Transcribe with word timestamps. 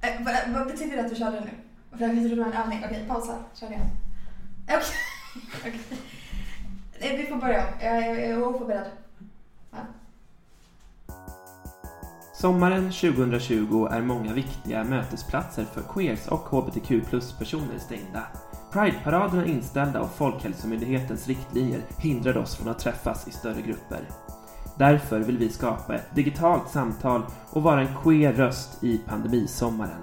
Eh, 0.00 0.24
vad, 0.24 0.34
eh, 0.34 0.40
vad 0.54 0.66
betyder 0.66 0.96
det 0.96 1.02
att 1.02 1.10
du 1.10 1.16
körde 1.16 1.40
nu? 1.40 1.50
För 1.98 2.04
jag 2.04 2.14
trodde 2.14 2.28
det 2.28 2.42
var 2.42 2.52
en 2.52 2.52
övning. 2.52 2.82
Okej, 2.84 3.04
pausa. 3.08 3.38
Kör 3.54 3.66
igen. 3.66 3.86
Okej. 4.64 4.80
Okay. 5.60 5.70
okay. 5.70 7.10
Eh, 7.12 7.16
vi 7.16 7.26
får 7.26 7.36
börja 7.36 7.66
om. 7.66 7.72
Jag 7.80 7.96
är, 7.96 8.14
jag 8.14 8.30
är 8.30 8.42
oförberedd. 8.42 8.90
Ja. 9.70 9.78
Sommaren 12.34 12.92
2020 12.92 13.88
är 13.90 14.00
många 14.00 14.32
viktiga 14.32 14.84
mötesplatser 14.84 15.64
för 15.64 15.82
queers 15.82 16.28
och 16.28 16.48
hbtq 16.48 17.08
plus-personer 17.08 17.78
stängda. 17.78 18.22
Prideparaderna 18.72 19.44
är 19.44 19.48
inställda 19.48 20.00
och 20.00 20.10
Folkhälsomyndighetens 20.10 21.28
riktlinjer 21.28 21.80
hindrar 21.98 22.36
oss 22.36 22.56
från 22.56 22.68
att 22.68 22.78
träffas 22.78 23.28
i 23.28 23.30
större 23.30 23.62
grupper. 23.62 24.00
Därför 24.80 25.20
vill 25.20 25.38
vi 25.38 25.48
skapa 25.48 25.94
ett 25.94 26.14
digitalt 26.14 26.70
samtal 26.70 27.22
och 27.50 27.62
vara 27.62 27.80
en 27.80 27.94
queer 28.02 28.32
röst 28.32 28.84
i 28.84 28.98
pandemisommaren. 28.98 30.02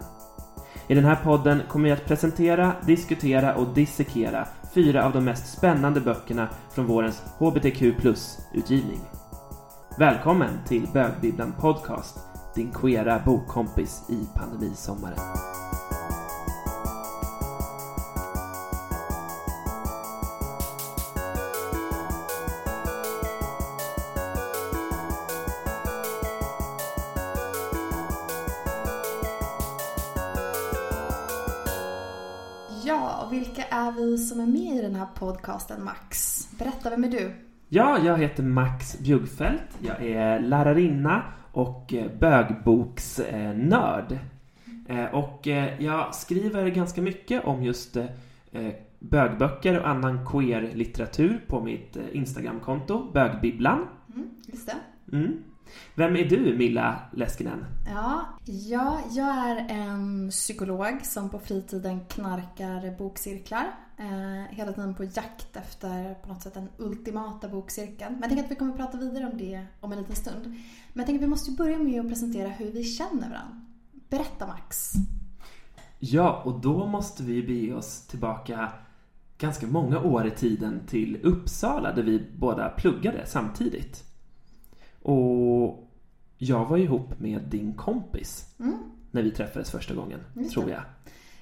I 0.87 0.95
den 0.95 1.05
här 1.05 1.15
podden 1.15 1.61
kommer 1.67 1.85
vi 1.85 1.91
att 1.91 2.05
presentera, 2.05 2.71
diskutera 2.85 3.55
och 3.55 3.73
dissekera 3.73 4.47
fyra 4.73 5.05
av 5.05 5.13
de 5.13 5.25
mest 5.25 5.57
spännande 5.57 6.01
böckerna 6.01 6.47
från 6.71 6.85
vårens 6.85 7.21
hbtq 7.39 7.99
plus-utgivning. 7.99 8.99
Välkommen 9.99 10.59
till 10.67 10.87
Bögbibblan 10.93 11.53
Podcast, 11.59 12.19
din 12.55 12.71
queera 12.71 13.19
bokkompis 13.25 14.03
i 14.09 14.39
pandemisommaren. 14.39 15.56
Ja, 32.87 33.25
och 33.25 33.33
vilka 33.33 33.63
är 33.63 33.91
vi 33.91 34.17
som 34.17 34.39
är 34.39 34.45
med 34.45 34.77
i 34.77 34.81
den 34.81 34.95
här 34.95 35.07
podcasten, 35.15 35.83
Max? 35.83 36.47
Berätta, 36.59 36.89
vem 36.89 37.03
är 37.03 37.07
du? 37.09 37.31
Ja, 37.69 37.99
jag 38.05 38.17
heter 38.17 38.43
Max 38.43 38.99
Bjuggfeldt. 38.99 39.77
Jag 39.79 40.05
är 40.05 40.39
lärarinna 40.39 41.23
och 41.51 41.93
eh, 41.93 42.11
bögboksnörd. 42.19 44.17
Eh, 44.87 45.05
Och 45.05 45.47
eh, 45.47 45.83
jag 45.83 46.15
skriver 46.15 46.67
ganska 46.67 47.01
mycket 47.01 47.45
om 47.45 47.63
just 47.63 47.97
bögböcker 48.99 49.79
och 49.79 49.87
annan 49.87 50.25
queer-litteratur 50.25 51.41
på 51.47 51.61
mitt 51.61 51.97
Instagramkonto, 52.11 53.11
bögbibblan. 53.13 53.87
Mm, 54.15 54.29
just 54.45 54.67
det. 54.67 54.75
Mm. 55.17 55.43
Vem 55.95 56.15
är 56.15 56.25
du, 56.25 56.57
Milla 56.57 56.99
Leskinen? 57.13 57.65
Ja, 57.85 58.25
ja, 58.45 58.99
jag 59.11 59.47
är 59.47 59.65
en 59.69 60.29
psykolog 60.29 61.05
som 61.05 61.29
på 61.29 61.39
fritiden 61.39 61.99
knarkar 62.09 62.97
bokcirklar. 62.97 63.65
Eh, 63.97 64.55
hela 64.55 64.73
tiden 64.73 64.95
på 64.95 65.03
jakt 65.03 65.55
efter 65.55 66.13
på 66.13 66.29
något 66.29 66.41
sätt 66.41 66.53
den 66.53 66.69
ultimata 66.77 67.47
bokcirkeln. 67.47 68.13
Men 68.13 68.21
jag 68.21 68.29
tänker 68.29 68.43
att 68.43 68.51
vi 68.51 68.55
kommer 68.55 68.71
att 68.71 68.77
prata 68.77 68.97
vidare 68.97 69.29
om 69.31 69.37
det 69.37 69.65
om 69.79 69.91
en 69.91 69.97
liten 69.97 70.15
stund. 70.15 70.45
Men 70.45 70.55
jag 70.93 71.05
tänker 71.05 71.19
att 71.19 71.23
vi 71.23 71.29
måste 71.29 71.51
börja 71.51 71.77
med 71.77 72.01
att 72.01 72.07
presentera 72.07 72.47
hur 72.47 72.71
vi 72.71 72.83
känner 72.83 73.29
varandra. 73.29 73.61
Berätta 74.09 74.47
Max. 74.47 74.93
Ja, 75.99 76.41
och 76.45 76.61
då 76.61 76.85
måste 76.85 77.23
vi 77.23 77.43
bege 77.43 77.73
oss 77.73 78.07
tillbaka 78.07 78.71
ganska 79.37 79.67
många 79.67 79.99
år 79.99 80.27
i 80.27 80.31
tiden 80.31 80.81
till 80.87 81.19
Uppsala 81.23 81.93
där 81.93 82.03
vi 82.03 82.27
båda 82.37 82.69
pluggade 82.69 83.25
samtidigt. 83.25 84.06
Och 85.11 85.87
jag 86.37 86.65
var 86.65 86.77
ihop 86.77 87.19
med 87.19 87.41
din 87.41 87.73
kompis 87.73 88.45
Mm, 88.59 88.77
när 89.11 89.21
vi 89.23 89.31
träffades 89.31 89.71
första 89.71 89.93
gången, 89.93 90.19
Just 90.35 90.51
tror 90.51 90.69
jag. 90.69 90.81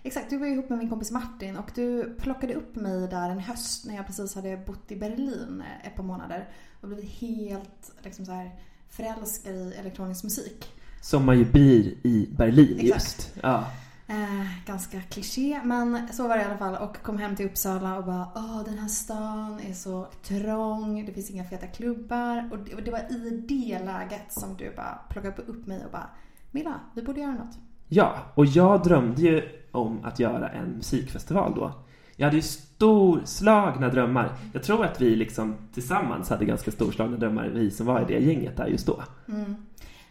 exakt, 0.04 0.30
du 0.30 0.38
var 0.38 0.48
ihop 0.48 0.70
med 0.70 0.78
min 0.78 0.90
kompis 0.90 1.12
Martin 1.12 1.58
och 1.58 1.72
du 1.76 2.16
plockade 2.20 2.54
upp 2.54 2.76
mig 2.76 3.08
där 3.08 3.30
en 3.30 3.40
höst 3.40 3.86
när 3.86 3.96
jag 3.96 4.06
precis 4.08 4.36
hade 4.36 4.58
bott 4.58 4.92
i 4.92 4.96
Berlin 4.96 5.64
eh, 5.66 5.88
ett 5.88 5.96
par 5.96 6.04
månader 6.04 6.50
och 6.82 6.88
blivit 6.88 7.10
helt 7.12 7.92
liksom 8.04 8.26
så 8.26 8.32
här, 8.32 8.52
förälskad 8.90 9.56
i 9.56 9.74
elektronisk 9.80 10.24
musik. 10.24 10.66
Som 11.02 11.26
man 11.26 11.38
ju 11.40 11.52
blir 11.52 11.94
i 12.04 12.30
Berlin 12.38 12.80
Exakt. 12.80 13.04
just. 13.06 13.34
Ja. 13.44 13.66
Eh, 14.08 14.66
ganska 14.66 15.02
kliché, 15.02 15.62
men 15.64 16.14
så 16.14 16.28
var 16.28 16.36
det 16.36 16.42
i 16.42 16.46
alla 16.46 16.58
fall. 16.58 16.76
Och 16.90 17.02
kom 17.04 17.18
hem 17.18 17.36
till 17.36 17.46
Uppsala 17.46 17.98
och 17.98 18.04
bara 18.06 18.28
Åh, 18.36 18.64
den 18.66 18.78
här 18.78 18.88
stan 18.88 19.60
är 19.70 19.74
så 19.74 20.08
trång, 20.24 21.06
det 21.06 21.14
finns 21.14 21.30
inga 21.32 21.44
feta 21.44 21.68
klubbar. 21.68 22.50
Och 22.52 22.58
det, 22.58 22.76
och 22.76 22.84
det 22.84 22.92
var 22.92 23.00
i 23.00 23.44
det 23.48 23.80
läget 23.86 24.34
som 24.34 24.58
du 24.58 24.74
bara 24.76 25.00
plockade 25.10 25.42
upp 25.42 25.68
mig 25.68 25.86
och 25.86 25.92
bara 25.92 26.10
Milla, 26.52 26.80
vi 26.94 27.02
borde 27.02 27.20
göra 27.20 27.34
något. 27.34 27.58
ja, 27.88 28.16
och 28.36 28.46
jag 28.46 28.84
drömde 28.84 29.22
ju 29.22 29.42
om 29.72 30.00
att 30.06 30.20
göra 30.20 30.50
en 30.50 30.70
musikfestival 30.70 31.54
då. 31.56 31.72
Jag 32.16 32.26
hade 32.28 32.38
ju 32.38 32.42
storslagna 32.42 33.90
drömmar. 33.90 34.38
Jag 34.54 34.64
tror 34.64 34.86
att 34.86 35.02
vi 35.02 35.16
liksom 35.16 35.56
tillsammans 35.74 36.30
hade 36.30 36.46
ganska 36.46 36.72
storslagna 36.72 37.18
drömmar, 37.18 37.48
vi 37.48 37.72
som 37.72 37.86
var 37.86 38.02
i 38.02 38.06
det 38.14 38.20
gänget 38.20 38.58
där 38.58 38.68
just 38.68 38.88
då. 38.88 39.04
Mm. 39.28 39.56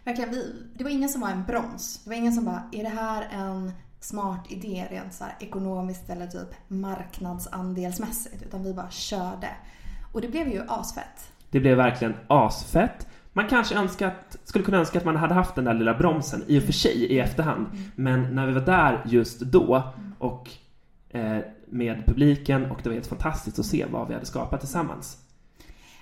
Verkligen, 0.05 0.31
vi, 0.31 0.53
det 0.75 0.85
var 0.85 0.91
ingen 0.91 1.09
som 1.09 1.21
var 1.21 1.29
en 1.31 1.45
broms. 1.45 2.01
Det 2.05 2.11
var 2.11 2.17
ingen 2.17 2.33
som 2.33 2.45
bara, 2.45 2.63
är 2.73 2.83
det 2.83 2.89
här 2.89 3.29
en 3.33 3.73
smart 4.05 4.45
idé 4.49 4.87
rent 4.91 5.15
så 5.15 5.25
här 5.25 5.35
ekonomiskt 5.41 6.11
eller 6.11 6.27
typ 6.27 6.49
marknadsandelsmässigt? 6.69 8.43
Utan 8.43 8.65
vi 8.65 8.75
bara 8.75 8.91
körde. 8.91 9.49
Och 10.13 10.21
det 10.21 10.29
blev 10.29 10.49
ju 10.49 10.63
asfett. 10.69 11.33
Det 11.51 11.61
blev 11.61 11.77
verkligen 11.77 12.15
asfett. 12.27 13.07
Man 13.33 13.49
kanske 13.49 13.75
önskat, 13.75 14.37
skulle 14.45 14.65
kunna 14.65 14.79
önska 14.79 14.99
att 14.99 15.05
man 15.05 15.17
hade 15.17 15.35
haft 15.35 15.55
den 15.55 15.65
där 15.65 15.75
lilla 15.75 15.95
bromsen, 15.95 16.43
i 16.47 16.59
och 16.59 16.63
för 16.63 16.73
sig, 16.73 17.05
i 17.05 17.19
efterhand. 17.19 17.67
Men 17.97 18.35
när 18.35 18.47
vi 18.47 18.53
var 18.53 18.61
där 18.61 19.03
just 19.07 19.41
då 19.41 19.93
och 20.19 20.51
eh, 21.11 21.39
med 21.67 22.07
publiken 22.07 22.71
och 22.71 22.81
det 22.83 22.89
var 22.89 22.95
helt 22.95 23.07
fantastiskt 23.07 23.59
att 23.59 23.67
se 23.67 23.87
vad 23.91 24.09
vi 24.09 24.15
hade 24.15 24.27
skapat 24.27 24.61
tillsammans. 24.61 25.24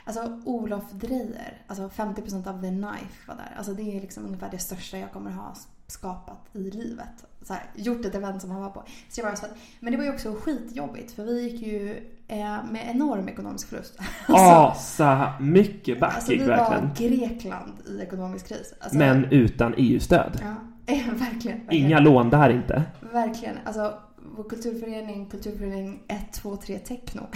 Alltså 0.04 0.40
Olof 0.44 0.90
Dreyer, 0.92 1.62
alltså 1.66 1.88
50% 1.88 2.48
av 2.48 2.60
The 2.62 2.68
Knife 2.68 3.28
var 3.28 3.34
där. 3.34 3.54
Alltså 3.56 3.74
det 3.74 3.96
är 3.96 4.00
liksom 4.00 4.24
ungefär 4.26 4.48
det 4.50 4.58
största 4.58 4.98
jag 4.98 5.12
kommer 5.12 5.30
ha 5.30 5.54
skapat 5.86 6.38
i 6.52 6.58
livet. 6.70 7.24
Så 7.42 7.52
här, 7.52 7.62
gjort 7.74 8.04
ett 8.04 8.14
event 8.14 8.40
som 8.42 8.50
han 8.50 8.60
var 8.62 8.70
på. 8.70 8.84
Så 9.08 9.20
det 9.20 9.26
var 9.26 9.34
så 9.34 9.46
att, 9.46 9.52
men 9.80 9.92
det 9.92 9.96
var 9.96 10.04
ju 10.04 10.12
också 10.12 10.34
skitjobbigt 10.34 11.12
för 11.12 11.24
vi 11.24 11.42
gick 11.42 11.62
ju 11.66 11.90
eh, 12.28 12.64
med 12.70 12.90
enorm 12.94 13.28
ekonomisk 13.28 13.68
förlust. 13.68 13.98
Asa 14.28 15.32
mycket 15.40 16.00
backig 16.00 16.14
alltså 16.16 16.32
vi 16.32 16.38
verkligen. 16.38 16.88
var 16.88 16.94
Grekland 16.96 17.72
i 17.86 18.00
ekonomisk 18.02 18.48
kris. 18.48 18.74
Alltså, 18.80 18.98
Men 18.98 19.24
utan 19.24 19.74
EU-stöd. 19.76 20.40
Ja, 20.42 20.54
verkligen. 20.94 21.18
verkligen. 21.18 21.60
Inga 21.70 21.98
lån 21.98 22.30
där 22.30 22.50
inte. 22.50 22.82
Verkligen. 23.12 23.56
Alltså, 23.64 23.94
vår 24.36 24.48
kulturförening, 24.48 25.26
kulturförening 25.30 26.02
1, 26.08 26.32
2, 26.32 26.56
3 26.56 26.78
Techno, 26.78 27.26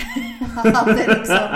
hade 0.75 0.95
liksom 1.19 1.49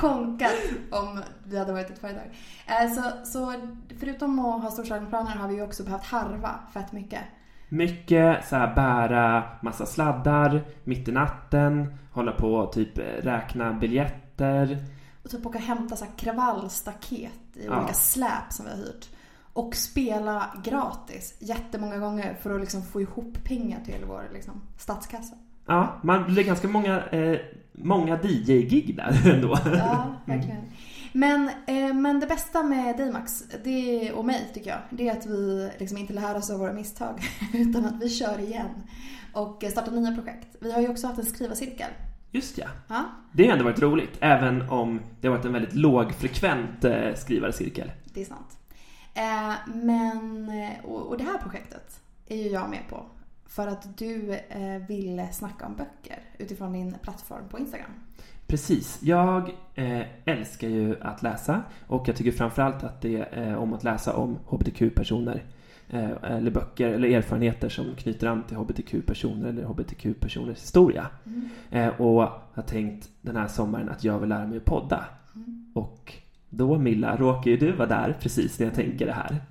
konkat 0.00 0.52
om 0.90 1.20
vi 1.44 1.58
hade 1.58 1.72
varit 1.72 1.90
ett 1.90 1.98
företag. 1.98 2.30
Eh, 2.66 2.90
Så, 2.92 3.02
så 3.26 3.54
förutom 4.00 4.38
att 4.38 4.62
ha 4.62 4.70
storslagna 4.70 5.08
planer 5.08 5.30
har 5.30 5.48
vi 5.48 5.54
ju 5.54 5.62
också 5.62 5.84
behövt 5.84 6.04
harva 6.04 6.50
fett 6.72 6.92
mycket. 6.92 7.20
Mycket 7.68 8.48
så 8.48 8.56
här 8.56 8.74
bära 8.74 9.42
massa 9.62 9.86
sladdar 9.86 10.64
mitt 10.84 11.08
i 11.08 11.12
natten, 11.12 11.94
hålla 12.12 12.32
på 12.32 12.54
och 12.54 12.72
typ 12.72 12.98
räkna 13.20 13.72
biljetter. 13.72 14.78
Och 15.24 15.30
typ 15.30 15.46
åka 15.46 15.58
och 15.58 15.64
hämta 15.64 15.96
så 15.96 16.04
här 16.04 16.12
kravallstaket 16.16 17.32
i 17.54 17.66
Ja. 17.66 17.78
olika 17.78 17.94
släp 17.94 18.52
som 18.52 18.64
vi 18.64 18.70
har 18.70 18.78
hyrt. 18.78 19.08
Och 19.52 19.74
spela 19.76 20.62
gratis 20.64 21.34
jättemånga 21.38 21.98
gånger 21.98 22.36
för 22.42 22.54
att 22.54 22.60
liksom 22.60 22.82
få 22.82 23.00
ihop 23.00 23.44
pengar 23.44 23.80
till 23.84 24.04
vår 24.06 24.30
liksom, 24.32 24.60
statskassa. 24.78 25.34
Ja, 25.66 26.00
man 26.02 26.24
blir 26.24 26.44
ganska 26.44 26.68
många, 26.68 27.04
eh, 27.06 27.38
många 27.72 28.18
DJ-gig 28.22 28.96
där 28.96 29.32
ändå. 29.34 29.58
Ja, 29.64 30.14
verkligen. 30.24 30.62
Men, 31.12 31.50
eh, 31.66 31.94
men 31.94 32.20
det 32.20 32.26
bästa 32.26 32.62
med 32.62 32.96
dig 32.96 33.12
Max, 33.12 33.44
det, 33.64 34.12
och 34.12 34.24
mig 34.24 34.50
tycker 34.54 34.70
jag, 34.70 34.78
det 34.90 35.08
är 35.08 35.12
att 35.12 35.26
vi 35.26 35.70
liksom 35.78 35.98
inte 35.98 36.12
lär 36.12 36.36
oss 36.36 36.50
av 36.50 36.58
våra 36.58 36.72
misstag. 36.72 37.20
Utan 37.54 37.84
att 37.84 38.02
vi 38.02 38.08
kör 38.08 38.38
igen 38.40 38.68
och 39.32 39.64
startar 39.70 39.92
nya 39.92 40.14
projekt. 40.14 40.48
Vi 40.60 40.72
har 40.72 40.80
ju 40.80 40.88
också 40.88 41.06
haft 41.06 41.18
en 41.18 41.26
skrivarcirkel. 41.26 41.90
Just 42.30 42.58
ja. 42.58 42.66
Ja, 42.88 43.04
Det 43.32 43.46
har 43.46 43.52
ändå 43.52 43.64
varit 43.64 43.82
roligt, 43.82 44.16
även 44.20 44.70
om 44.70 45.00
det 45.20 45.28
har 45.28 45.36
varit 45.36 45.44
en 45.46 45.52
väldigt 45.52 45.74
lågfrekvent 45.74 46.84
eh, 46.84 47.14
skrivarcirkel. 47.14 47.92
det 48.14 48.20
är 48.20 48.24
sant. 48.24 48.59
Eh, 49.14 49.52
men, 49.74 50.48
eh, 50.48 50.84
och, 50.84 51.06
och 51.06 51.18
det 51.18 51.24
här 51.24 51.38
projektet 51.38 52.00
är 52.26 52.36
ju 52.36 52.48
jag 52.48 52.70
med 52.70 52.82
på. 52.88 53.06
För 53.46 53.66
att 53.66 53.98
du 53.98 54.34
eh, 54.34 54.86
ville 54.88 55.32
snacka 55.32 55.66
om 55.66 55.76
böcker 55.76 56.18
utifrån 56.38 56.72
din 56.72 56.96
plattform 57.02 57.48
på 57.48 57.58
Instagram. 57.58 57.90
Precis. 58.46 58.98
Jag 59.02 59.50
eh, 59.74 60.02
älskar 60.24 60.68
ju 60.68 61.00
att 61.00 61.22
läsa 61.22 61.62
och 61.86 62.08
jag 62.08 62.16
tycker 62.16 62.32
framförallt 62.32 62.84
att 62.84 63.00
det 63.00 63.28
är 63.32 63.56
om 63.56 63.72
att 63.72 63.84
läsa 63.84 64.16
om 64.16 64.38
hbtq-personer. 64.46 65.44
Eh, 65.88 66.10
eller 66.22 66.50
böcker 66.50 66.88
eller 66.88 67.08
erfarenheter 67.08 67.68
som 67.68 67.94
knyter 67.96 68.26
an 68.26 68.42
till 68.42 68.56
hbtq-personer 68.56 69.48
eller 69.48 69.64
hbtq-personers 69.64 70.58
historia. 70.58 71.06
Eh, 71.70 72.00
och 72.00 72.28
har 72.54 72.62
tänkt 72.62 73.08
den 73.20 73.36
här 73.36 73.48
sommaren 73.48 73.88
att 73.88 74.04
jag 74.04 74.18
vill 74.18 74.28
lära 74.28 74.46
mig 74.46 74.56
att 74.56 74.64
podda. 74.64 75.04
Och 75.74 76.12
då 76.50 76.78
Milla 76.78 77.16
råkar 77.16 77.50
ju 77.50 77.56
du 77.56 77.72
vara 77.72 77.88
där 77.88 78.16
precis 78.20 78.58
när 78.58 78.66
jag 78.66 78.74
tänker 78.74 79.06
det 79.06 79.12
här. 79.12 79.44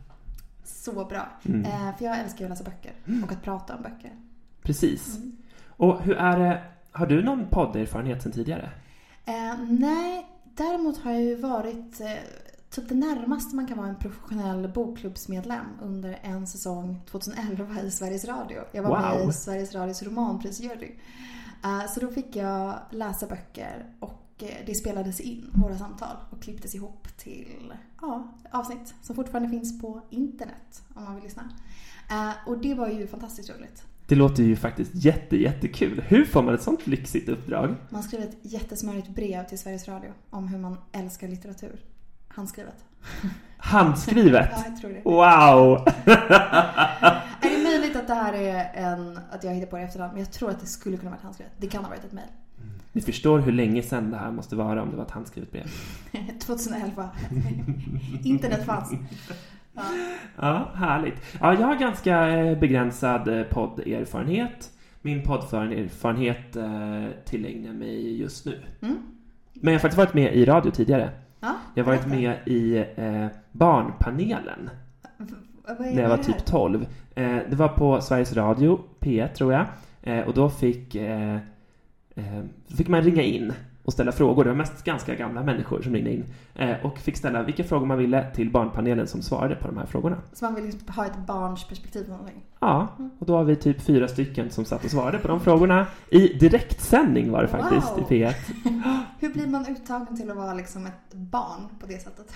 Så 0.63 1.05
bra. 1.05 1.27
Mm. 1.45 1.65
Eh, 1.65 1.97
för 1.97 2.05
jag 2.05 2.19
älskar 2.19 2.39
ju 2.39 2.45
att 2.45 2.49
läsa 2.49 2.63
böcker 2.63 2.91
och 3.25 3.31
att 3.31 3.43
prata 3.43 3.75
om 3.75 3.81
böcker. 3.81 4.11
Precis. 4.63 5.17
Mm. 5.17 5.37
Och 5.67 6.01
hur 6.01 6.15
är 6.15 6.39
det, 6.39 6.63
har 6.91 7.05
du 7.07 7.23
någon 7.23 7.47
podderfarenhet 7.47 8.23
sedan 8.23 8.31
tidigare? 8.31 8.69
Eh, 9.25 9.59
nej, 9.69 10.27
däremot 10.43 10.97
har 10.97 11.11
jag 11.11 11.21
ju 11.21 11.35
varit 11.35 12.01
eh, 12.01 12.07
typ 12.69 12.89
det 12.89 12.95
närmaste 12.95 13.55
man 13.55 13.67
kan 13.67 13.77
vara 13.77 13.87
en 13.87 13.95
professionell 13.95 14.67
bokklubbsmedlem 14.67 15.65
under 15.81 16.19
en 16.21 16.47
säsong 16.47 17.01
2011 17.11 17.81
i 17.81 17.91
Sveriges 17.91 18.25
Radio. 18.25 18.61
Jag 18.71 18.83
var 18.83 19.01
med 19.01 19.19
Wow. 19.19 19.29
i 19.29 19.33
Sveriges 19.33 19.75
Radios 19.75 20.03
romanprisjury. 20.03 20.91
Eh, 21.63 21.87
så 21.93 21.99
då 21.99 22.07
fick 22.07 22.35
jag 22.35 22.79
läsa 22.89 23.27
böcker 23.27 23.85
och 23.99 24.25
det 24.65 24.75
spelades 24.75 25.19
in, 25.19 25.49
våra 25.53 25.77
samtal, 25.77 26.17
och 26.29 26.41
klipptes 26.41 26.75
ihop 26.75 27.07
till 27.17 27.73
ja, 28.01 28.27
avsnitt 28.51 28.93
som 29.01 29.15
fortfarande 29.15 29.49
finns 29.49 29.81
på 29.81 30.01
internet 30.09 30.81
om 30.93 31.03
man 31.03 31.15
vill 31.15 31.23
lyssna. 31.23 31.43
Eh, 32.09 32.31
och 32.45 32.57
det 32.57 32.73
var 32.73 32.87
ju 32.87 33.07
fantastiskt 33.07 33.49
roligt. 33.49 33.83
Det 34.07 34.15
låter 34.15 34.43
ju 34.43 34.55
faktiskt 34.55 34.91
jätte, 34.93 35.37
jättekul. 35.37 36.01
Hur 36.07 36.25
får 36.25 36.43
man 36.43 36.53
ett 36.53 36.61
sånt 36.61 36.87
lyxigt 36.87 37.29
uppdrag? 37.29 37.75
Man 37.89 38.03
skrev 38.03 38.21
ett 38.21 38.37
jättesmörigt 38.41 39.07
brev 39.07 39.47
till 39.47 39.59
Sveriges 39.59 39.87
Radio 39.87 40.11
om 40.29 40.47
hur 40.47 40.57
man 40.57 40.77
älskar 40.91 41.27
litteratur. 41.27 41.79
Handskrivet. 42.27 42.85
Handskrivet? 43.57 44.49
Ja, 44.55 44.63
jag 44.65 44.77
tror 44.81 44.89
det. 44.89 45.01
Wow! 45.03 45.87
Är 47.41 47.57
det 47.57 47.63
möjligt 47.63 47.95
att 47.95 48.07
det 48.07 48.13
här 48.13 48.33
är 48.33 48.71
en, 48.73 49.19
att 49.31 49.43
jag 49.43 49.53
hittar 49.53 49.67
på 49.67 49.75
det 49.75 49.81
i 49.81 49.85
efterhand, 49.85 50.13
men 50.13 50.21
jag 50.21 50.31
tror 50.31 50.49
att 50.49 50.59
det 50.59 50.65
skulle 50.65 50.97
kunna 50.97 51.09
vara 51.09 51.17
ett 51.17 51.23
handskrivet. 51.23 51.53
Det 51.57 51.67
kan 51.67 51.83
ha 51.83 51.89
varit 51.89 52.05
ett 52.05 52.11
mejl. 52.11 52.27
Ni 52.91 53.01
förstår 53.01 53.39
hur 53.39 53.51
länge 53.51 53.81
sedan 53.81 54.11
det 54.11 54.17
här 54.17 54.31
måste 54.31 54.55
vara 54.55 54.81
om 54.81 54.89
det 54.91 54.95
var 54.97 55.03
ett 55.05 55.11
handskrivet 55.11 55.51
brev. 55.51 55.63
2011. 56.39 57.09
Internet 58.23 58.65
fanns. 58.65 58.91
Ja. 59.73 59.81
Ja, 60.41 60.71
härligt. 60.75 61.15
Ja, 61.41 61.53
jag 61.53 61.67
har 61.67 61.75
ganska 61.75 62.27
eh, 62.29 62.59
begränsad 62.59 63.27
eh, 63.39 63.43
podderfarenhet. 63.43 64.71
Min 65.01 65.23
podderfarenhet 65.23 66.55
eh, 66.55 67.05
tillägnar 67.25 67.73
mig 67.73 68.17
just 68.21 68.45
nu. 68.45 68.61
Mm. 68.81 68.95
Men 69.53 69.73
jag 69.73 69.79
har 69.79 69.81
faktiskt 69.81 69.97
varit 69.97 70.13
med 70.13 70.35
i 70.35 70.45
radio 70.45 70.71
tidigare. 70.71 71.09
Ja, 71.39 71.55
Jag 71.75 71.83
har 71.83 71.91
varit 71.95 72.07
med 72.07 72.37
i 72.45 72.77
eh, 72.95 73.27
Barnpanelen 73.51 74.69
V- 75.17 75.33
vad 75.77 75.87
är 75.87 75.93
när 75.95 76.01
jag 76.01 76.09
var 76.09 76.17
typ 76.17 76.35
här? 76.35 76.45
12. 76.45 76.85
Eh, 77.15 77.37
det 77.49 77.55
var 77.55 77.67
på 77.67 78.01
Sveriges 78.01 78.33
Radio, 78.33 78.79
P1 78.99 79.27
tror 79.33 79.53
jag. 79.53 79.65
Eh, 80.03 80.27
och 80.27 80.33
då 80.33 80.49
fick, 80.49 80.95
eh, 82.19 82.37
eh, 82.37 82.43
fick 82.77 82.87
man 82.87 83.01
ringa 83.01 83.21
in 83.21 83.53
och 83.83 83.93
ställa 83.93 84.11
frågor. 84.11 84.43
Det 84.43 84.49
var 84.49 84.57
mest 84.57 84.83
ganska 84.83 85.15
gamla 85.15 85.43
människor 85.43 85.81
som 85.81 85.93
ringde 85.93 86.11
in. 86.11 86.25
Eh, 86.55 86.85
och 86.85 86.97
fick 86.97 87.17
ställa 87.17 87.43
vilka 87.43 87.63
frågor 87.63 87.85
man 87.85 87.97
ville 87.97 88.31
till 88.35 88.51
Barnpanelen 88.51 89.07
som 89.07 89.21
svarade 89.21 89.55
på 89.55 89.67
de 89.67 89.77
här 89.77 89.85
frågorna. 89.85 90.17
Så 90.33 90.45
man 90.45 90.55
vill 90.55 90.65
liksom 90.65 90.87
ha 90.95 91.05
ett 91.05 91.17
barns 91.27 91.67
perspektiv 91.67 92.03
på 92.03 92.11
någonting. 92.11 92.43
Ja, 92.59 92.87
och 93.19 93.25
då 93.25 93.37
har 93.37 93.43
vi 93.43 93.55
typ 93.55 93.81
fyra 93.81 94.07
stycken 94.07 94.49
som 94.49 94.65
satt 94.65 94.85
och 94.85 94.91
svarade 94.91 95.17
på 95.17 95.27
de 95.27 95.39
frågorna. 95.39 95.87
I 96.09 96.27
direktsändning 96.27 97.31
var 97.31 97.41
det 97.41 97.47
faktiskt 97.47 97.91
Wow. 97.91 98.11
i 98.11 98.23
P1. 98.23 98.33
Hur 99.19 99.33
blir 99.33 99.47
man 99.47 99.65
uttagen 99.67 100.17
till 100.17 100.31
att 100.31 100.37
vara 100.37 100.53
liksom 100.53 100.85
ett 100.85 101.13
barn 101.13 101.61
på 101.79 101.87
det 101.87 102.01
sättet? 102.03 102.33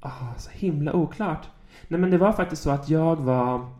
Ah, 0.00 0.34
så 0.38 0.50
himla 0.50 0.92
oklart. 0.92 1.48
Nej 1.88 2.00
men 2.00 2.10
det 2.10 2.18
var 2.18 2.32
faktiskt 2.32 2.62
så 2.62 2.70
att 2.70 2.88
jag 2.88 3.16
var... 3.16 3.70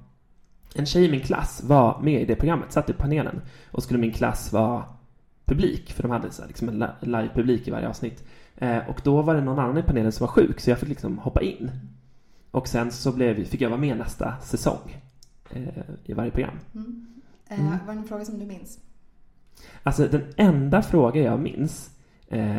En 0.77 0.87
tjej 0.87 1.05
i 1.05 1.11
min 1.11 1.21
klass 1.21 1.63
var 1.65 2.01
med 2.03 2.23
i 2.23 2.25
det 2.25 2.37
programmet, 2.37 2.73
satt 2.73 2.91
i 2.91 2.93
panelen. 2.93 3.41
Och 3.71 3.83
skulle 3.83 3.99
min 3.99 4.13
klass 4.13 4.53
vara 4.53 4.85
publik, 5.45 5.93
för 5.93 6.03
de 6.03 6.11
hade 6.13 6.31
så 6.31 6.43
här, 6.43 6.49
liksom 6.49 6.69
en 6.69 6.79
li- 6.79 6.87
live-publik 7.01 7.69
i 7.69 7.71
varje 7.71 7.89
avsnitt. 7.89 8.25
Eh, 8.57 8.89
och 8.89 9.01
då 9.05 9.23
var 9.23 9.35
det 9.35 9.41
någon 9.41 9.59
annan 9.59 9.79
i 9.79 9.83
panelen 9.83 10.13
som 10.13 10.27
var 10.27 10.33
sjuk, 10.33 10.61
så 10.61 10.71
jag 10.71 10.79
fick 10.79 10.89
liksom 10.89 11.19
hoppa 11.19 11.43
in. 11.43 11.71
Och 12.51 12.69
sen 12.69 12.91
så 12.93 13.13
blev, 13.13 13.45
fick 13.45 13.61
jag 13.61 13.71
vara 13.71 13.81
med 13.81 13.97
nästa 13.97 14.37
säsong 14.41 14.97
eh, 15.51 15.63
i 16.05 16.13
varje 16.13 16.31
program. 16.31 16.59
Mm. 16.75 17.07
Eh, 17.49 17.61
Mm. 17.61 17.79
Var 17.87 17.95
det 17.95 18.01
en 18.01 18.05
fråga 18.07 18.25
som 18.25 18.39
du 18.39 18.47
minns? 18.47 18.79
Alltså 19.83 20.09
den 20.09 20.23
enda 20.37 20.83
fråga 20.83 21.23
jag 21.23 21.41
minns, 21.41 21.91
eh, 22.29 22.59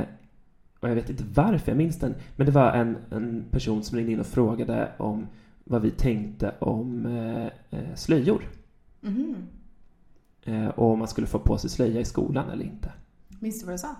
och 0.79 0.89
jag 0.89 0.95
vet 0.95 1.09
inte 1.09 1.23
varför 1.33 1.71
jag 1.71 1.77
minns 1.77 1.99
den, 1.99 2.15
men 2.35 2.45
det 2.45 2.51
var 2.51 2.71
en, 2.73 2.97
en 3.11 3.45
person 3.51 3.83
som 3.83 3.97
ringde 3.97 4.11
in 4.13 4.19
och 4.19 4.25
frågade 4.25 4.91
om 4.97 5.27
vad 5.63 5.81
vi 5.81 5.91
tänkte 5.91 6.55
om 6.59 7.05
eh, 7.05 7.45
eh, 7.79 7.95
slöjor. 7.95 8.43
Mhm. 9.01 9.35
Eh, 10.45 10.67
och 10.67 10.91
om 10.91 10.99
man 10.99 11.07
skulle 11.07 11.27
få 11.27 11.39
på 11.39 11.57
sig 11.57 11.69
slöja 11.69 11.99
i 11.99 12.05
skolan 12.05 12.49
eller 12.49 12.65
inte. 12.65 12.93
Minns 13.39 13.59
du 13.59 13.65
vad 13.65 13.73
du 13.73 13.77
sa? 13.77 13.95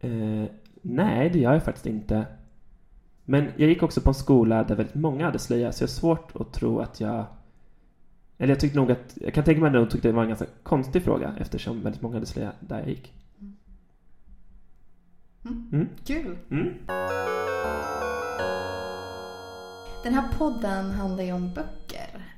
Eh, 0.00 0.44
nej, 0.82 1.30
det 1.30 1.38
gör 1.38 1.52
jag 1.52 1.64
faktiskt 1.64 1.86
inte. 1.86 2.26
Men 3.24 3.48
jag 3.56 3.68
gick 3.68 3.82
också 3.82 4.00
på 4.00 4.10
en 4.10 4.14
skola 4.14 4.64
där 4.64 4.74
väldigt 4.74 4.94
många 4.94 5.24
hade 5.24 5.38
slöja, 5.38 5.72
så 5.72 5.82
jag 5.82 5.88
har 5.88 5.92
svårt 5.92 6.36
att 6.36 6.52
tro 6.52 6.78
att 6.80 7.00
jag... 7.00 7.24
Eller 8.38 8.52
jag 8.52 8.60
tyckte 8.60 8.78
nog 8.78 8.92
att... 8.92 9.18
Jag 9.20 9.34
kan 9.34 9.44
tänka 9.44 9.60
mig 9.60 9.68
att 9.68 9.74
de 9.74 9.88
tyckte 9.88 10.08
det 10.08 10.12
var 10.12 10.22
en 10.22 10.28
ganska 10.28 10.46
konstig 10.62 11.02
fråga 11.02 11.34
eftersom 11.38 11.82
väldigt 11.82 12.02
många 12.02 12.16
hade 12.16 12.26
slöja 12.26 12.52
där 12.60 12.78
jag 12.78 12.88
gick. 12.88 13.12
Mm. 15.44 15.68
Mm. 15.72 15.88
Kul! 16.04 16.38
Mm. 16.50 16.74
Den 20.02 20.14
här 20.14 20.28
podden 20.38 20.90
handlar 20.90 21.24
ju 21.24 21.32
om 21.32 21.54
böcker. 21.54 21.81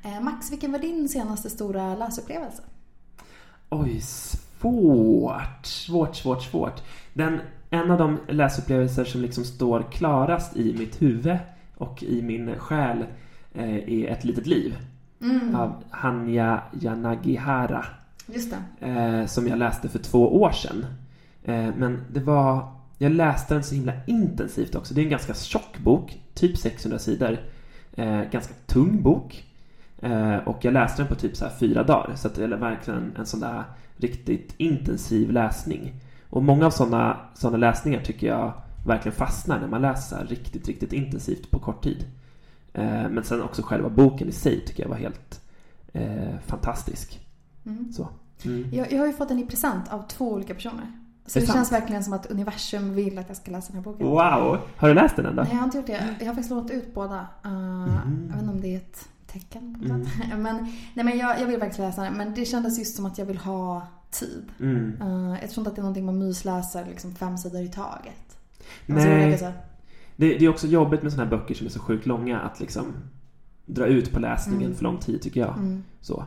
Eh, 0.03 0.21
Max, 0.21 0.53
vilken 0.53 0.73
var 0.73 0.79
din 0.79 1.09
senaste 1.09 1.51
stora 1.51 1.95
läsupplevelse? 1.97 2.63
Oj, 3.71 4.01
svårt. 4.01 5.67
Svårt, 5.67 6.17
svårt, 6.17 6.43
svårt. 6.43 6.83
Den, 7.13 7.41
en 7.71 7.91
av 7.91 7.99
de 7.99 8.19
läsupplevelser 8.29 9.05
som 9.05 9.21
liksom 9.21 9.45
står 9.45 9.83
klarast 9.93 10.57
i 10.57 10.77
mitt 10.79 11.03
huvud 11.03 11.37
och 11.77 12.03
i 12.03 12.23
min 12.23 12.59
själ 12.59 13.05
eh, 13.55 13.75
är 13.75 14.07
Ett 14.07 14.25
litet 14.25 14.47
liv 14.47 14.77
Mm. 15.21 15.55
av 15.57 15.83
Hanya 15.91 16.63
Yanagihara 16.81 17.85
Just 18.27 18.55
det. 18.81 18.87
eh, 18.87 19.27
som 19.27 19.49
jag 19.49 19.59
läste 19.59 19.89
för 19.89 19.99
två 19.99 20.41
år 20.43 20.51
sedan. 20.53 20.87
Eh, 21.45 21.69
men 21.77 22.05
det 22.13 22.21
var... 22.21 22.73
Jag 22.99 23.13
läste 23.13 23.55
den 23.55 23.63
så 23.65 23.75
himla 23.75 23.93
intensivt 24.07 24.75
också. 24.75 24.95
Det 24.95 25.01
är 25.01 25.05
en 25.05 25.11
ganska 25.11 25.35
tjock 25.35 25.79
bok, 25.79 26.21
typ 26.35 26.59
600 26.59 26.99
sidor. 26.99 27.39
Eh, 27.97 28.23
ganska 28.31 28.55
tung 28.67 29.03
bok. 29.03 29.45
Eh, 29.99 30.37
och 30.37 30.65
jag 30.65 30.73
läste 30.75 31.03
den 31.03 31.09
på 31.09 31.15
typ 31.15 31.37
så 31.37 31.47
fyra 31.61 31.83
dagar. 31.83 32.15
Så 32.17 32.29
det 32.29 32.45
är 32.45 32.49
verkligen 32.49 33.13
en 33.19 33.27
sån 33.27 33.41
där 33.41 33.65
riktigt 33.97 34.55
intensiv 34.57 35.31
läsning. 35.33 35.93
Och 36.31 36.43
många 36.43 36.67
av 36.67 36.71
såna, 36.71 37.17
såna 37.35 37.57
läsningar 37.57 38.03
tycker 38.03 38.27
jag 38.27 38.53
verkligen 38.87 39.17
fastnar 39.17 39.61
när 39.61 39.69
man 39.69 39.83
läser 39.83 40.27
riktigt, 40.27 40.69
riktigt 40.69 40.93
intensivt 40.93 41.51
på 41.51 41.59
kort 41.59 41.85
tid. 41.85 42.05
Eh, 42.73 43.09
men 43.11 43.25
sen 43.25 43.43
också 43.43 43.63
själva 43.63 43.89
boken 43.89 44.29
i 44.29 44.33
sig 44.33 44.65
tycker 44.67 44.83
jag 44.83 44.91
var 44.91 44.97
helt 44.97 45.41
eh, 45.93 46.39
fantastisk. 46.47 47.21
Mm. 47.67 47.93
Så. 47.93 48.09
Mm. 48.45 48.69
Jag, 48.73 48.93
jag 48.93 48.99
har 48.99 49.07
ju 49.07 49.13
fått 49.13 49.29
den 49.29 49.39
i 49.39 49.47
present 49.47 49.93
av 49.93 50.09
två 50.09 50.33
olika 50.33 50.55
personer. 50.55 51.04
Så 51.27 51.39
det 51.39 51.47
det 51.47 51.53
känns 51.53 51.73
verkligen 51.73 52.05
som 52.05 52.13
att 52.13 52.27
universum 52.27 52.95
vill 52.95 53.19
att 53.19 53.29
jag 53.29 53.37
ska 53.37 53.51
läsa 53.51 53.73
den 53.73 53.77
här 53.77 53.93
boken. 53.93 54.07
Wow! 54.07 54.59
Har 54.77 54.89
du 54.89 54.95
läst 54.95 55.17
den 55.17 55.27
än 55.27 55.37
då? 55.37 55.43
Nej, 55.43 55.51
jag 55.53 55.59
har 55.59 55.65
inte 55.65 55.77
gjort 55.79 55.87
det. 55.87 56.15
Jag 56.21 56.27
har 56.27 56.35
faktiskt 56.35 56.51
lånat 56.51 56.71
ut 56.71 56.95
båda. 56.95 57.27
Uh, 57.47 57.53
Mm. 57.53 58.27
Jag 58.29 58.33
vet 58.35 58.41
inte 58.43 58.53
om 58.55 58.61
det 58.61 58.69
är 58.75 58.77
ett 58.77 59.09
tecken 59.27 59.75
på 59.81 59.85
Mm. 59.85 59.99
något 60.01 60.09
sätt. 60.09 60.17
Men, 60.39 60.57
nej, 60.95 61.05
men 61.05 61.19
jag, 61.19 61.41
jag 61.41 61.47
vill 61.47 61.61
verkligen 61.61 61.91
läsa 61.91 62.03
den. 62.03 62.15
Men 62.15 62.35
det 62.35 62.45
kändes 62.45 62.79
just 62.79 62.97
som 62.97 63.07
att 63.07 63.19
jag 63.19 63.27
vill 63.27 63.39
ha 63.39 63.87
tid. 64.11 64.45
Mm. 64.61 65.03
Uh, 65.03 65.39
jag 65.41 65.51
tror 65.51 65.61
inte 65.61 65.69
att 65.71 65.77
det 65.77 65.81
är 65.81 65.83
någonting 65.83 66.07
man 66.07 66.19
mysläser 66.19 66.85
liksom 66.89 67.15
fem 67.15 67.39
sidor 67.39 67.61
i 67.63 67.69
taget. 67.69 68.37
Alltså, 68.89 69.09
Nej, 69.09 69.25
lägger 69.25 69.37
så- 69.39 69.53
det, 70.17 70.39
det 70.39 70.45
är 70.45 70.49
också 70.49 70.67
jobbigt 70.67 71.03
med 71.03 71.13
såna 71.13 71.25
här 71.25 71.31
böcker 71.31 71.55
som 71.55 71.67
är 71.67 71.71
så 71.71 71.81
sjukt 71.81 72.07
långa 72.07 72.41
att 72.41 72.61
liksom 72.61 72.85
dra 73.67 73.87
ut 73.87 74.13
på 74.13 74.21
läsningen 74.21 74.63
Mm. 74.63 74.77
för 74.77 74.85
lång 74.85 74.99
tid 74.99 75.23
tycker 75.23 75.41
jag. 75.41 75.57
Mm. 75.57 75.85
Så. 76.01 76.25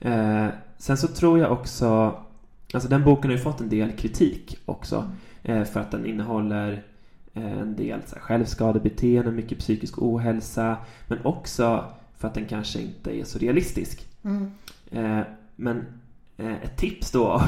Eh, 0.00 0.46
sen 0.78 0.96
så 0.96 1.08
tror 1.08 1.38
jag 1.38 1.52
också, 1.52 2.14
alltså 2.74 2.88
den 2.88 3.04
boken 3.04 3.30
har 3.30 3.36
ju 3.36 3.42
fått 3.42 3.60
en 3.60 3.68
del 3.68 3.92
kritik 3.92 4.58
också 4.64 5.10
eh, 5.42 5.64
för 5.64 5.80
att 5.80 5.90
den 5.90 6.06
innehåller 6.06 6.82
eh, 7.34 7.58
en 7.58 7.76
del 7.76 8.00
så 8.06 8.14
här, 8.14 8.22
självskadebeteende, 8.22 9.30
mycket 9.30 9.58
psykisk 9.58 10.02
ohälsa 10.02 10.76
men 11.06 11.18
också 11.22 11.84
för 12.18 12.28
att 12.28 12.34
den 12.34 12.46
kanske 12.46 12.80
inte 12.80 13.16
är 13.16 13.24
så 13.24 13.38
realistisk. 13.38 14.06
Mm. 14.24 14.50
Eh, 14.90 15.20
men 15.56 15.84
ett 16.36 16.76
tips 16.76 17.10
då 17.10 17.42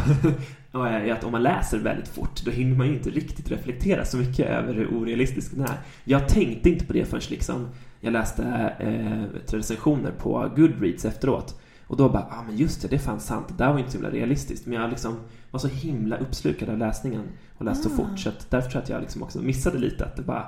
är 0.72 1.12
att 1.12 1.24
om 1.24 1.32
man 1.32 1.42
läser 1.42 1.78
väldigt 1.78 2.08
fort 2.08 2.44
då 2.44 2.50
hinner 2.50 2.76
man 2.76 2.86
ju 2.86 2.92
inte 2.94 3.10
riktigt 3.10 3.50
reflektera 3.50 4.04
så 4.04 4.16
mycket 4.16 4.46
över 4.46 4.74
hur 4.74 4.94
orealistisk 4.94 5.54
den 5.54 5.64
är. 5.64 5.78
Jag 6.04 6.28
tänkte 6.28 6.70
inte 6.70 6.86
på 6.86 6.92
det 6.92 7.04
förrän 7.04 7.22
liksom 7.30 7.68
jag 8.00 8.12
läste 8.12 8.74
eh, 8.78 9.54
recensioner 9.56 10.10
på 10.10 10.50
Goodreads 10.56 11.04
efteråt. 11.04 11.60
Och 11.86 11.96
då 11.96 12.08
bara, 12.08 12.26
ah, 12.30 12.42
men 12.46 12.56
just 12.56 12.82
det, 12.82 12.88
det 12.88 12.98
fanns 12.98 13.26
sant. 13.26 13.48
Det 13.48 13.54
där 13.64 13.72
var 13.72 13.78
inte 13.78 13.90
så 13.90 13.96
himla 13.98 14.10
realistiskt. 14.10 14.66
Men 14.66 14.80
jag 14.80 14.90
liksom 14.90 15.16
var 15.50 15.60
så 15.60 15.68
himla 15.68 16.16
uppslukad 16.16 16.68
av 16.68 16.78
läsningen 16.78 17.22
och 17.58 17.64
läste 17.64 17.88
så 17.88 17.94
Ah. 17.94 17.96
fort. 17.96 18.18
Så 18.18 18.28
att 18.28 18.50
därför 18.50 18.70
tror 18.70 18.74
jag 18.80 18.82
att 18.82 18.88
jag 18.88 19.00
liksom 19.00 19.22
också 19.22 19.38
missade 19.38 19.78
lite 19.78 20.04
att 20.04 20.16
det 20.16 20.22
bara, 20.22 20.46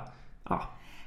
ja. 0.49 0.61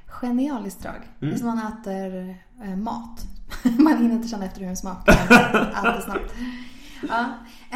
Genialiskt 0.07 0.83
drag. 0.83 0.95
Det 1.19 1.27
är 1.27 1.29
Mm. 1.29 1.39
som 1.39 1.47
man 1.47 1.59
äter 1.59 2.37
eh, 2.65 2.77
mat. 2.77 3.27
man 3.79 3.97
hinner 3.97 4.15
inte 4.15 4.29
känna 4.29 4.45
efter 4.45 4.61
hur 4.61 4.67
den 4.67 4.77
smakar. 4.77 5.13
Äter 5.13 6.01
snabbt. 6.05 6.35
Ja. 7.09 7.25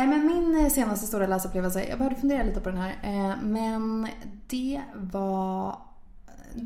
Eh, 0.02 0.08
Men 0.08 0.26
min 0.26 0.64
eh, 0.64 0.70
senaste 0.70 1.06
stora 1.06 1.26
läsupplevelse, 1.26 1.84
jag 1.88 1.98
behövde 1.98 2.20
fundera 2.20 2.42
lite 2.42 2.60
på 2.60 2.70
den 2.70 2.78
här. 2.78 2.94
eh, 3.02 3.34
Men 3.42 4.08
det 4.48 4.80
var 4.94 5.78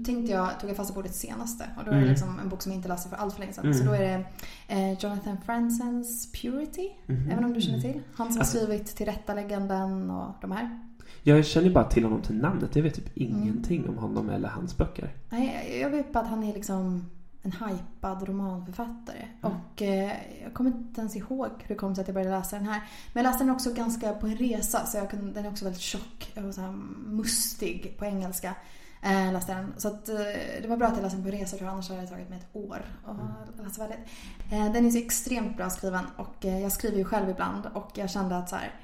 tänkte 0.04 0.32
jag, 0.32 0.60
tog 0.60 0.70
jag 0.70 0.76
fasta 0.76 0.94
på 0.94 1.02
det 1.02 1.08
senaste. 1.08 1.64
Och 1.78 1.84
då 1.84 1.90
är 1.90 1.94
det 1.94 2.00
Mm. 2.00 2.10
liksom 2.10 2.38
en 2.42 2.48
bok 2.48 2.62
som 2.62 2.72
jag 2.72 2.78
inte 2.78 2.88
läste 2.88 3.08
för 3.08 3.16
allt 3.16 3.32
för 3.34 3.40
länge 3.40 3.52
sedan. 3.52 3.64
Mm. 3.64 3.78
Så 3.78 3.84
då 3.84 3.92
är 3.92 4.00
det 4.00 4.24
eh, 4.68 4.92
Jonathan 4.92 5.36
Fransens 5.46 6.32
Purity. 6.32 6.90
Mhm. 7.06 7.30
Även 7.30 7.44
om 7.44 7.52
du 7.52 7.60
känner 7.60 7.80
till. 7.80 8.02
Han 8.14 8.26
som 8.26 8.36
har 8.36 8.40
Alltså- 8.40 8.58
skrivit 8.58 8.86
Tillrättalägganden 8.96 10.10
och 10.10 10.34
de 10.40 10.52
här. 10.52 10.80
Jag 11.22 11.46
känner 11.46 11.70
bara 11.70 11.84
till 11.84 12.04
honom 12.04 12.22
till 12.22 12.36
namnet. 12.36 12.76
Jag 12.76 12.82
vet 12.82 12.94
typ 12.94 13.16
Mm. 13.16 13.42
ingenting 13.42 13.88
om 13.88 13.96
honom 13.98 14.30
eller 14.30 14.48
hans 14.48 14.76
böcker. 14.76 15.14
Nej, 15.30 15.78
jag 15.82 15.90
vet 15.90 16.12
bara 16.12 16.24
att 16.24 16.30
han 16.30 16.42
är 16.44 16.54
liksom 16.54 17.10
en 17.42 17.52
hypad 17.52 18.28
romanförfattare. 18.28 19.16
Mm. 19.42 19.56
Och 19.56 19.82
eh, 19.82 20.12
jag 20.44 20.54
kommer 20.54 20.70
inte 20.70 21.00
ens 21.00 21.16
ihåg 21.16 21.48
hur 21.58 21.68
det 21.68 21.74
kom 21.74 21.94
sig 21.94 22.02
att 22.02 22.08
jag 22.08 22.14
började 22.14 22.36
läsa 22.36 22.56
den 22.56 22.66
här. 22.66 22.82
Men 23.12 23.24
jag 23.24 23.30
läste 23.30 23.44
den 23.44 23.54
också 23.54 23.74
ganska 23.74 24.12
på 24.12 24.26
en 24.26 24.36
resa 24.36 24.86
så 24.86 24.96
jag 24.98 25.10
kunde, 25.10 25.32
den 25.32 25.44
är 25.44 25.50
också 25.50 25.64
väldigt 25.64 25.82
tjock 25.82 26.32
och 26.48 26.54
så 26.54 26.60
mustig 27.06 27.94
på 27.98 28.04
engelska. 28.04 28.54
Eh, 29.02 29.32
läste 29.32 29.54
den. 29.54 29.74
Så 29.76 29.88
att, 29.88 30.08
eh, 30.08 30.16
det 30.62 30.68
var 30.68 30.76
bra 30.76 30.86
att 30.86 30.96
jag 30.96 31.02
läste 31.02 31.18
den 31.18 31.40
på 31.40 31.46
tror 31.46 31.62
jag, 31.62 31.72
annars 31.72 31.88
hade 31.88 32.00
det 32.00 32.06
tagit 32.06 32.28
mig 32.28 32.38
ett 32.38 32.56
år 32.56 32.84
att 33.06 33.64
läsa 33.64 33.82
färdigt. 33.82 34.06
Eh, 34.52 34.72
den 34.72 34.86
är 34.86 34.90
så 34.90 34.98
extremt 34.98 35.56
bra 35.56 35.70
skriven 35.70 36.04
och 36.16 36.44
eh, 36.44 36.62
jag 36.62 36.72
skriver 36.72 36.98
ju 36.98 37.04
själv 37.04 37.30
ibland 37.30 37.66
och 37.74 37.90
jag 37.94 38.10
kände 38.10 38.36
att 38.36 38.48
så 38.48 38.56
här, 38.56 38.74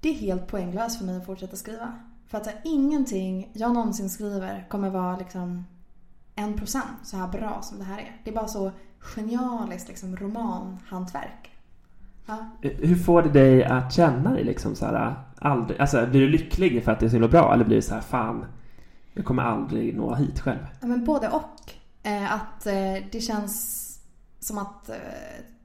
det 0.00 0.08
är 0.08 0.14
helt 0.14 0.46
poänglöst 0.46 0.98
för 0.98 1.04
mig 1.04 1.16
att 1.16 1.26
fortsätta 1.26 1.56
skriva. 1.56 1.92
För 2.26 2.38
att 2.38 2.46
här, 2.46 2.60
ingenting 2.64 3.50
jag 3.52 3.74
någonsin 3.74 4.10
skriver 4.10 4.66
kommer 4.68 4.90
vara 4.90 5.16
liksom 5.16 5.66
en 6.34 6.54
procent 6.54 6.98
så 7.04 7.16
här 7.16 7.28
bra 7.28 7.62
som 7.62 7.78
det 7.78 7.84
här 7.84 7.98
är. 7.98 8.20
Det 8.24 8.30
är 8.30 8.34
bara 8.34 8.48
så 8.48 8.72
genialiskt 8.98 9.88
liksom 9.88 10.16
romanhantverk. 10.16 11.50
Ja. 12.26 12.46
Hur 12.60 12.96
får 12.96 13.22
det 13.22 13.28
dig 13.28 13.64
att 13.64 13.92
känna 13.92 14.32
dig 14.32 14.44
liksom 14.44 14.74
så 14.74 14.86
här, 14.86 15.14
aldrig, 15.38 15.80
alltså 15.80 16.06
blir 16.06 16.20
du 16.20 16.28
lycklig 16.28 16.84
för 16.84 16.92
att 16.92 17.00
det 17.00 17.06
är 17.06 17.10
så 17.10 17.14
himla 17.14 17.28
bra 17.28 17.54
eller 17.54 17.64
blir 17.64 17.76
det 17.76 17.82
så 17.82 17.94
här, 17.94 18.00
fan, 18.00 18.44
jag 19.12 19.24
kommer 19.24 19.42
aldrig 19.42 19.96
nå 19.96 20.14
hit 20.14 20.40
själv? 20.40 20.66
Ja, 20.80 20.86
men 20.86 21.04
både 21.04 21.28
och. 21.28 21.72
Eh, 22.02 22.32
att 22.32 22.66
eh, 22.66 23.04
det 23.12 23.20
känns 23.20 23.88
som 24.38 24.58
att 24.58 24.88
eh, 24.88 24.96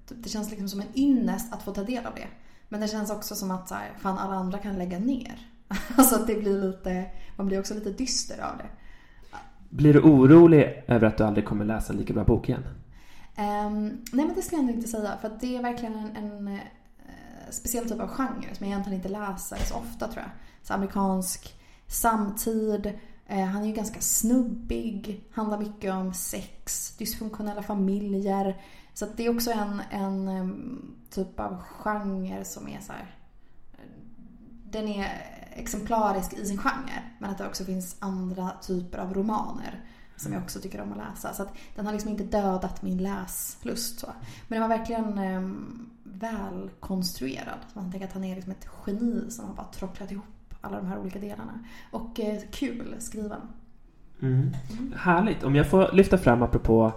det 0.10 0.30
känns 0.30 0.50
liksom 0.50 0.70
som 0.70 0.82
en 0.82 0.88
ynnest 0.96 1.54
att 1.54 1.64
få 1.64 1.74
ta 1.74 1.84
del 1.84 2.06
av 2.06 2.16
det. 2.16 2.28
Men 2.70 2.82
det 2.82 2.88
känns 2.88 3.12
också 3.12 3.36
som 3.36 3.52
att 3.52 3.70
så 3.70 3.76
här, 3.76 3.92
fan 3.98 4.18
alla 4.18 4.36
andra 4.36 4.58
kan 4.58 4.78
lägga 4.78 5.00
ner. 5.00 5.40
alltså 5.98 6.16
att 6.16 6.28
det 6.28 6.36
blir 6.36 6.62
lite, 6.62 7.06
man 7.36 7.48
blir 7.48 7.60
också 7.60 7.74
lite 7.74 7.90
dyster 7.90 8.40
av 8.42 8.58
det. 8.58 8.70
Blir 9.70 9.94
du 9.94 10.02
orolig 10.02 10.84
över 10.88 11.08
att 11.08 11.18
du 11.18 11.24
aldrig 11.24 11.46
kommer 11.46 11.66
läsa 11.66 11.94
en 11.94 12.00
lika 12.00 12.14
bra 12.14 12.24
bok 12.24 12.50
igen? 12.50 12.64
Ehm, 13.36 13.88
nej 14.12 14.26
men 14.26 14.36
det 14.36 14.42
skulle 14.42 14.62
jag 14.62 14.70
ändå 14.70 14.74
inte 14.74 14.90
säga 14.90 15.18
för 15.22 15.38
det 15.42 15.58
är 15.58 15.62
verkligen 15.62 15.94
en, 15.96 16.16
en 16.16 16.48
eh, 16.48 16.60
speciell 17.50 17.90
typ 17.90 18.00
av 18.00 18.08
genre 18.08 18.56
som 18.56 18.66
jag 18.66 18.68
egentligen 18.68 18.98
inte 18.98 19.10
läser 19.10 19.58
så 19.58 19.76
ofta 19.76 20.08
tror 20.08 20.24
jag. 20.24 20.32
Så 20.68 20.74
amerikansk 20.74 21.56
samtid, 21.88 22.94
han 23.30 23.62
är 23.62 23.68
ju 23.68 23.74
ganska 23.74 24.02
snubbig, 24.02 25.24
handlar 25.32 25.58
mycket 25.60 25.94
om 25.94 26.14
sex, 26.14 26.96
dysfunktionella 26.98 27.64
familjer. 27.64 28.62
Så 28.94 29.06
det 29.16 29.26
är 29.26 29.36
också 29.36 29.52
en, 29.52 29.82
en 29.92 30.96
typ 31.10 31.40
av 31.40 31.62
genre 31.62 32.44
som 32.46 32.68
är 32.68 32.80
så 32.82 32.92
här. 32.94 33.16
eh, 33.74 33.80
Den 34.72 34.88
är 34.88 35.08
exemplarisk 35.56 36.34
i 36.34 36.46
sin 36.46 36.58
genre 36.58 37.04
men 37.20 37.30
att 37.30 37.38
det 37.38 37.48
också 37.48 37.66
finns 37.66 37.96
andra 38.00 38.52
typer 38.62 38.98
av 38.98 39.14
romaner 39.14 39.86
som 40.16 40.34
jag 40.34 40.44
också 40.44 40.60
tycker 40.60 40.82
om 40.82 40.92
att 40.92 40.98
läsa. 40.98 41.34
Så 41.34 41.44
att 41.44 41.54
den 41.76 41.86
har 41.86 41.94
liksom 41.94 42.12
inte 42.12 42.24
dödat 42.24 42.82
min 42.82 42.98
läslust. 42.98 44.00
Så. 44.00 44.08
Men 44.48 44.60
den 44.62 44.70
var 44.70 44.78
verkligen 44.78 45.18
eh, 45.18 45.42
välkonstruerad. 46.04 47.60
Så 47.74 47.80
man 47.80 47.92
tänker 47.92 48.08
att 48.08 48.14
han 48.14 48.24
är 48.24 48.36
liksom 48.36 48.52
ett 48.52 48.68
geni 48.88 49.32
som 49.32 49.46
har 49.46 49.54
bara 49.54 49.68
trocklat 49.68 50.12
ihop 50.12 50.26
alla 50.62 50.78
de 50.78 50.88
här 50.88 50.98
olika 51.00 51.20
delarna. 51.20 51.60
Och 51.92 52.20
eh, 52.20 52.40
kul 52.52 52.96
skriven. 53.00 53.42
Mm. 54.22 54.50
Härligt. 54.96 55.44
Om 55.44 55.56
jag 55.56 55.68
får 55.68 55.90
lyfta 55.94 56.18
fram 56.18 56.42
apropå 56.44 56.92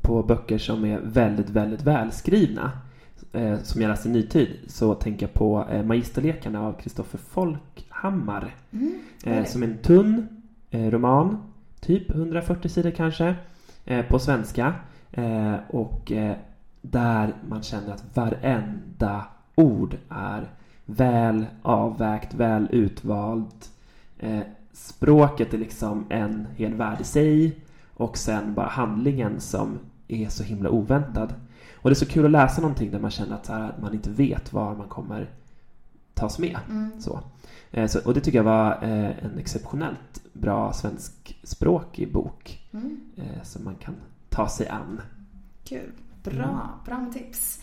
på 0.00 0.22
böcker 0.22 0.58
som 0.58 0.84
är 0.84 1.00
väldigt, 1.00 1.50
väldigt 1.50 1.82
välskrivna 1.82 2.70
eh, 3.32 3.58
som 3.58 3.82
jag 3.82 3.88
läste 3.88 4.08
i 4.08 4.12
nutid 4.12 4.48
så 4.66 4.94
tänker 4.94 5.26
jag 5.26 5.34
på 5.34 5.66
eh, 5.70 5.82
Magisterlekarna 5.84 6.66
av 6.66 6.72
Kristoffer 6.72 7.18
Folkhammar 7.18 8.54
Mm. 8.72 8.98
eh, 9.24 9.44
som 9.44 9.62
är 9.62 9.66
en 9.66 9.78
tunn 9.78 10.28
eh, 10.70 10.90
roman, 10.90 11.38
typ 11.80 12.10
140 12.10 12.68
sidor 12.68 12.90
kanske, 12.90 13.34
eh, 13.84 14.06
på 14.06 14.18
svenska 14.18 14.74
eh, 15.12 15.54
och 15.68 16.12
där 16.82 17.34
man 17.48 17.62
känner 17.62 17.92
att 17.92 18.16
varenda 18.16 19.24
ord 19.54 19.96
är 20.08 20.48
väl 20.90 21.46
avvägt, 21.62 22.34
väl 22.34 22.68
utvalt. 22.72 23.70
Eh, 24.18 24.40
språket 24.72 25.54
är 25.54 25.58
liksom 25.58 26.06
en 26.08 26.46
hel 26.56 26.74
värld 26.74 27.00
i 27.00 27.04
sig 27.04 27.58
och 27.94 28.18
sen 28.18 28.54
bara 28.54 28.68
handlingen 28.68 29.40
som 29.40 29.78
är 30.08 30.28
så 30.28 30.42
himla 30.42 30.70
oväntad. 30.70 31.34
Och 31.74 31.90
det 31.90 31.92
är 31.92 32.04
så 32.04 32.06
kul 32.06 32.24
att 32.24 32.30
läsa 32.30 32.60
någonting 32.60 32.90
där 32.90 32.98
man 33.00 33.10
känner 33.10 33.34
att, 33.34 33.46
här, 33.48 33.74
man 33.82 33.94
inte 33.94 34.10
vet 34.10 34.52
var 34.52 34.74
man 34.74 34.88
kommer 34.88 35.30
tas 36.14 36.38
med. 36.38 36.58
Mm. 36.70 37.00
Så. 37.00 37.20
Eh, 37.70 37.86
så, 37.86 38.00
och 38.04 38.14
det 38.14 38.20
tycker 38.20 38.38
jag 38.38 38.44
var 38.44 38.72
eh, 38.82 39.24
en 39.24 39.38
exceptionellt 39.38 40.22
bra 40.32 40.72
svenskspråkig 40.72 42.12
bok 42.12 42.54
Mm. 42.72 43.00
eh, 43.16 43.42
som 43.42 43.64
man 43.64 43.74
kan 43.74 43.94
ta 44.28 44.48
sig 44.48 44.68
an. 44.68 45.00
Kul. 45.64 45.92
Bra. 46.22 46.70
Bra 46.86 46.98
med 46.98 47.12
tips. 47.12 47.60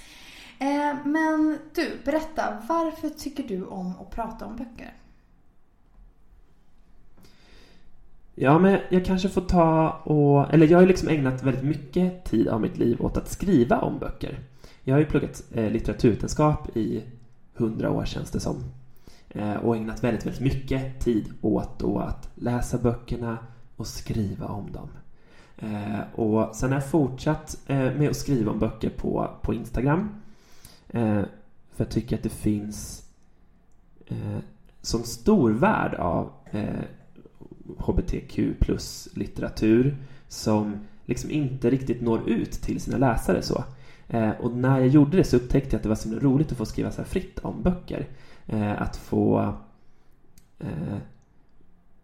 Eh, 0.59 0.95
men 1.05 1.59
du, 1.75 1.91
berätta. 2.05 2.61
Varför 2.69 3.09
tycker 3.09 3.43
du 3.43 3.65
om 3.65 3.93
att 4.01 4.11
prata 4.11 4.45
om 4.45 4.55
böcker? 4.55 4.93
Ja, 8.35 8.59
men 8.59 8.79
jag 8.89 9.05
kanske 9.05 9.29
får 9.29 9.41
ta 9.41 9.89
och... 9.89 10.53
Eller 10.53 10.67
jag 10.67 10.77
har 10.77 10.81
ju 10.81 10.87
liksom 10.87 11.09
ägnat 11.09 11.43
väldigt 11.43 11.63
mycket 11.63 12.25
tid 12.25 12.47
av 12.47 12.61
mitt 12.61 12.77
liv 12.77 13.01
åt 13.01 13.17
att 13.17 13.29
skriva 13.29 13.81
om 13.81 13.99
böcker. 13.99 14.39
Jag 14.83 14.95
har 14.95 14.99
ju 14.99 15.05
pluggat 15.05 15.43
eh, 15.51 15.71
litteraturvetenskap 15.71 16.77
i 16.77 17.03
hundra 17.53 17.91
år 17.91 18.05
känns 18.05 18.31
det 18.31 18.39
som. 18.39 18.63
Eh, 19.29 19.55
och 19.55 19.75
ägnat 19.75 20.03
väldigt, 20.03 20.25
väldigt 20.25 20.41
mycket 20.41 20.99
tid 20.99 21.33
åt 21.41 21.79
då 21.79 21.99
att 21.99 22.29
läsa 22.35 22.77
böckerna 22.77 23.37
och 23.75 23.87
skriva 23.87 24.45
om 24.45 24.71
dem. 24.71 24.89
Eh, 25.57 26.19
och 26.19 26.55
sen 26.55 26.69
har 26.69 26.75
jag 26.75 26.89
fortsatt 26.89 27.57
eh, 27.67 27.77
med 27.77 28.09
att 28.09 28.15
skriva 28.15 28.51
om 28.51 28.59
böcker 28.59 28.89
på, 28.89 29.29
på 29.41 29.53
Instagram. 29.53 30.09
Eh, 30.95 31.23
för 31.71 31.83
jag 31.83 31.89
tycker 31.89 32.15
att 32.15 32.23
det 32.23 32.29
finns 32.29 33.05
eh, 34.07 34.37
sån 34.81 35.03
stor 35.03 35.51
värld 35.51 35.93
av 35.93 36.31
eh, 36.51 36.83
HBTQ 37.77 38.39
plus 38.59 39.09
litteratur 39.13 39.97
som 40.27 40.79
liksom 41.05 41.31
inte 41.31 41.69
riktigt 41.69 42.01
når 42.01 42.29
ut 42.29 42.51
till 42.51 42.81
sina 42.81 42.97
läsare 42.97 43.41
så. 43.41 43.63
Eh, 44.07 44.29
och 44.29 44.51
när 44.51 44.79
jag 44.79 44.87
gjorde 44.87 45.17
det 45.17 45.23
så 45.23 45.37
upptäckte 45.37 45.69
jag 45.69 45.77
att 45.77 45.83
det 45.83 45.89
var 45.89 45.95
så 45.95 46.09
himla 46.09 46.23
roligt 46.23 46.51
att 46.51 46.57
få 46.57 46.65
skriva 46.65 46.91
så 46.91 46.97
här 46.97 47.09
fritt 47.09 47.39
om 47.39 47.61
böcker. 47.61 48.07
Eh, 48.47 48.81
att 48.81 48.97
få 48.97 49.53
eh, 50.59 50.97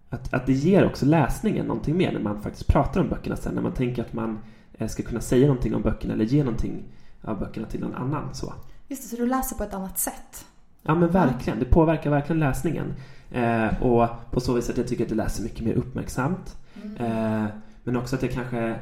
att, 0.10 0.34
att 0.34 0.46
det 0.46 0.54
ger 0.54 0.86
också 0.86 1.06
läsningen 1.06 1.66
någonting 1.66 1.98
mer 1.98 2.12
när 2.12 2.20
man 2.20 2.42
faktiskt 2.42 2.68
pratar 2.68 3.02
om 3.02 3.10
böckerna 3.10 3.36
sen. 3.36 3.56
När 3.56 3.62
man 3.62 3.74
tänker 3.74 4.02
att 4.02 4.14
man 4.14 4.40
eh, 4.74 4.88
ska 4.88 5.04
kunna 5.04 5.22
säga 5.22 5.48
någonting 5.48 5.76
om 5.76 5.82
böckerna 5.82 6.14
eller 6.14 6.26
ge 6.26 6.44
någonting 6.44 6.84
av 7.22 7.40
böckerna 7.40 7.68
till 7.68 7.80
någon 7.80 7.96
annan. 7.96 8.34
Så. 8.34 8.54
Just 8.92 9.04
det, 9.04 9.10
så 9.10 9.16
du 9.16 9.28
läser 9.28 9.56
på 9.56 9.64
ett 9.64 9.74
annat 9.74 10.00
sätt. 10.00 10.46
Ja 10.84 10.96
men 10.96 11.10
verkligen, 11.10 11.60
det 11.60 11.66
påverkar 11.66 12.10
verkligen 12.10 12.40
läsningen. 12.40 12.94
Eh, 13.32 13.84
och 13.84 14.08
på 14.32 14.40
så 14.40 14.54
vis 14.54 14.70
att 14.70 14.78
jag 14.78 14.88
tycker 14.88 15.04
att 15.04 15.10
jag 15.10 15.18
läser 15.18 15.44
mycket 15.44 15.66
mer 15.66 15.74
uppmärksamt. 15.74 16.58
Eh, 16.98 17.46
men 17.84 17.96
också 17.96 18.16
att 18.16 18.22
jag 18.22 18.32
kanske... 18.32 18.80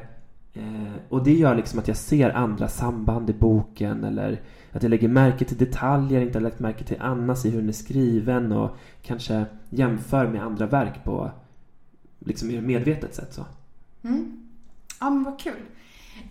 Eh, 0.54 0.92
och 1.08 1.24
det 1.24 1.32
gör 1.32 1.54
liksom 1.54 1.78
att 1.78 1.88
jag 1.88 1.96
ser 1.96 2.30
andra 2.30 2.68
samband 2.68 3.30
i 3.30 3.32
boken 3.32 4.04
eller 4.04 4.40
att 4.72 4.82
jag 4.82 4.90
lägger 4.90 5.08
märke 5.08 5.44
till 5.44 5.56
detaljer 5.56 6.18
jag 6.18 6.26
inte 6.26 6.38
har 6.38 6.42
lagt 6.42 6.60
märke 6.60 6.84
till 6.84 7.00
annars 7.00 7.44
i 7.44 7.50
hur 7.50 7.60
den 7.60 7.68
är 7.68 7.72
skriven 7.72 8.52
och 8.52 8.76
kanske 9.02 9.44
jämför 9.68 10.26
med 10.26 10.42
andra 10.44 10.66
verk 10.66 11.04
på 11.04 11.30
liksom 12.18 12.48
mer 12.48 12.60
medvetet 12.60 13.14
sätt. 13.14 13.34
Så. 13.34 13.44
Mm. 14.02 14.48
Ja 15.00 15.10
men 15.10 15.24
vad 15.24 15.40
kul. 15.40 15.62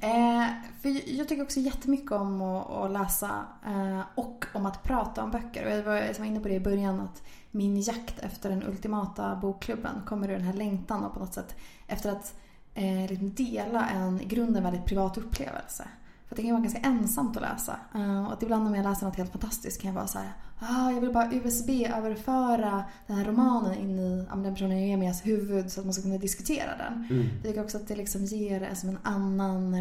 Eh, 0.02 0.48
för 0.82 1.18
jag 1.18 1.28
tycker 1.28 1.44
också 1.44 1.60
jättemycket 1.60 2.12
om 2.12 2.42
att, 2.42 2.70
att 2.72 2.92
läsa 2.92 3.46
eh, 3.66 4.02
och 4.16 4.46
om 4.54 4.66
att 4.66 4.84
prata 4.84 5.24
om 5.24 5.32
böcker. 5.32 5.66
Och 5.66 5.72
jag 5.72 5.84
var, 5.84 5.96
jag 5.96 6.20
var 6.20 6.26
inne 6.26 6.40
på 6.40 6.48
det 6.48 6.54
i 6.54 6.60
början 6.60 7.00
att 7.00 7.24
min 7.52 7.82
jakt 7.82 8.20
efter 8.20 8.50
den 8.50 8.64
ultimata 8.64 9.36
bokklubben 9.36 10.02
kommer 10.06 10.30
ur 10.30 10.34
den 10.34 10.42
här 10.42 10.54
längtan 10.54 11.04
och 11.04 11.14
på 11.14 11.20
något 11.20 11.34
sätt 11.34 11.56
efter 11.88 12.12
att 12.12 12.36
eh, 12.74 13.10
liksom 13.10 13.34
dela 13.34 13.90
en 13.90 14.22
i 14.22 14.26
grunden 14.26 14.64
väldigt 14.64 14.86
privat 14.86 15.18
upplevelse. 15.18 15.88
För 16.30 16.36
det 16.36 16.42
kan 16.42 16.48
ju 16.48 16.52
vara 16.52 16.62
ganska 16.62 16.80
ensamt 16.80 17.38
att 17.38 17.42
läsa. 17.42 17.76
Eh, 17.96 18.26
och 18.26 18.34
att 18.34 18.44
ibland 18.44 18.68
om 18.68 18.76
jag 18.76 18.84
läser 18.84 19.06
något 19.06 19.16
helt 19.16 19.32
fantastiskt 19.32 19.82
kan 19.82 19.88
jag 19.88 19.96
vara 19.96 20.08
så 20.08 20.20
här, 20.20 20.34
ah, 20.60 20.92
jag 20.92 21.02
vill 21.02 21.14
bara 21.14 21.34
USB-överföra 21.34 22.84
den 23.08 23.18
här 23.18 23.26
romanen 23.26 23.74
in 23.74 24.00
i 24.00 24.26
ja, 24.30 24.36
den 24.36 24.54
personen 24.54 24.80
jag 24.80 24.90
är 24.90 24.98
med 24.98 25.16
huvud 25.16 25.72
så 25.72 25.80
att 25.80 25.86
man 25.86 25.94
ska 25.94 26.04
kunna 26.04 26.18
diskutera 26.18 26.78
den. 26.78 27.08
Mm. 27.10 27.30
Jag 27.34 27.44
tycker 27.44 27.64
också 27.64 27.78
att 27.78 27.88
det 27.88 27.96
liksom 27.96 28.26
ger 28.26 28.62
en, 28.62 28.76
som 28.76 28.90
en 28.90 28.98
annan, 29.04 29.74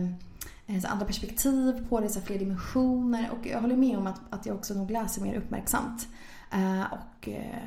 eh, 0.66 0.80
så 0.80 0.88
andra 0.88 1.06
perspektiv 1.06 1.88
på 1.88 2.00
det, 2.00 2.08
så 2.08 2.20
fler 2.20 2.38
dimensioner. 2.38 3.30
Och 3.30 3.46
jag 3.46 3.60
håller 3.60 3.76
med 3.76 3.98
om 3.98 4.06
att, 4.06 4.20
att 4.30 4.46
jag 4.46 4.56
också 4.56 4.74
nog 4.74 4.90
läser 4.90 5.22
mer 5.22 5.34
uppmärksamt. 5.34 6.08
Eh, 6.52 6.92
och 6.92 7.28
eh, 7.28 7.58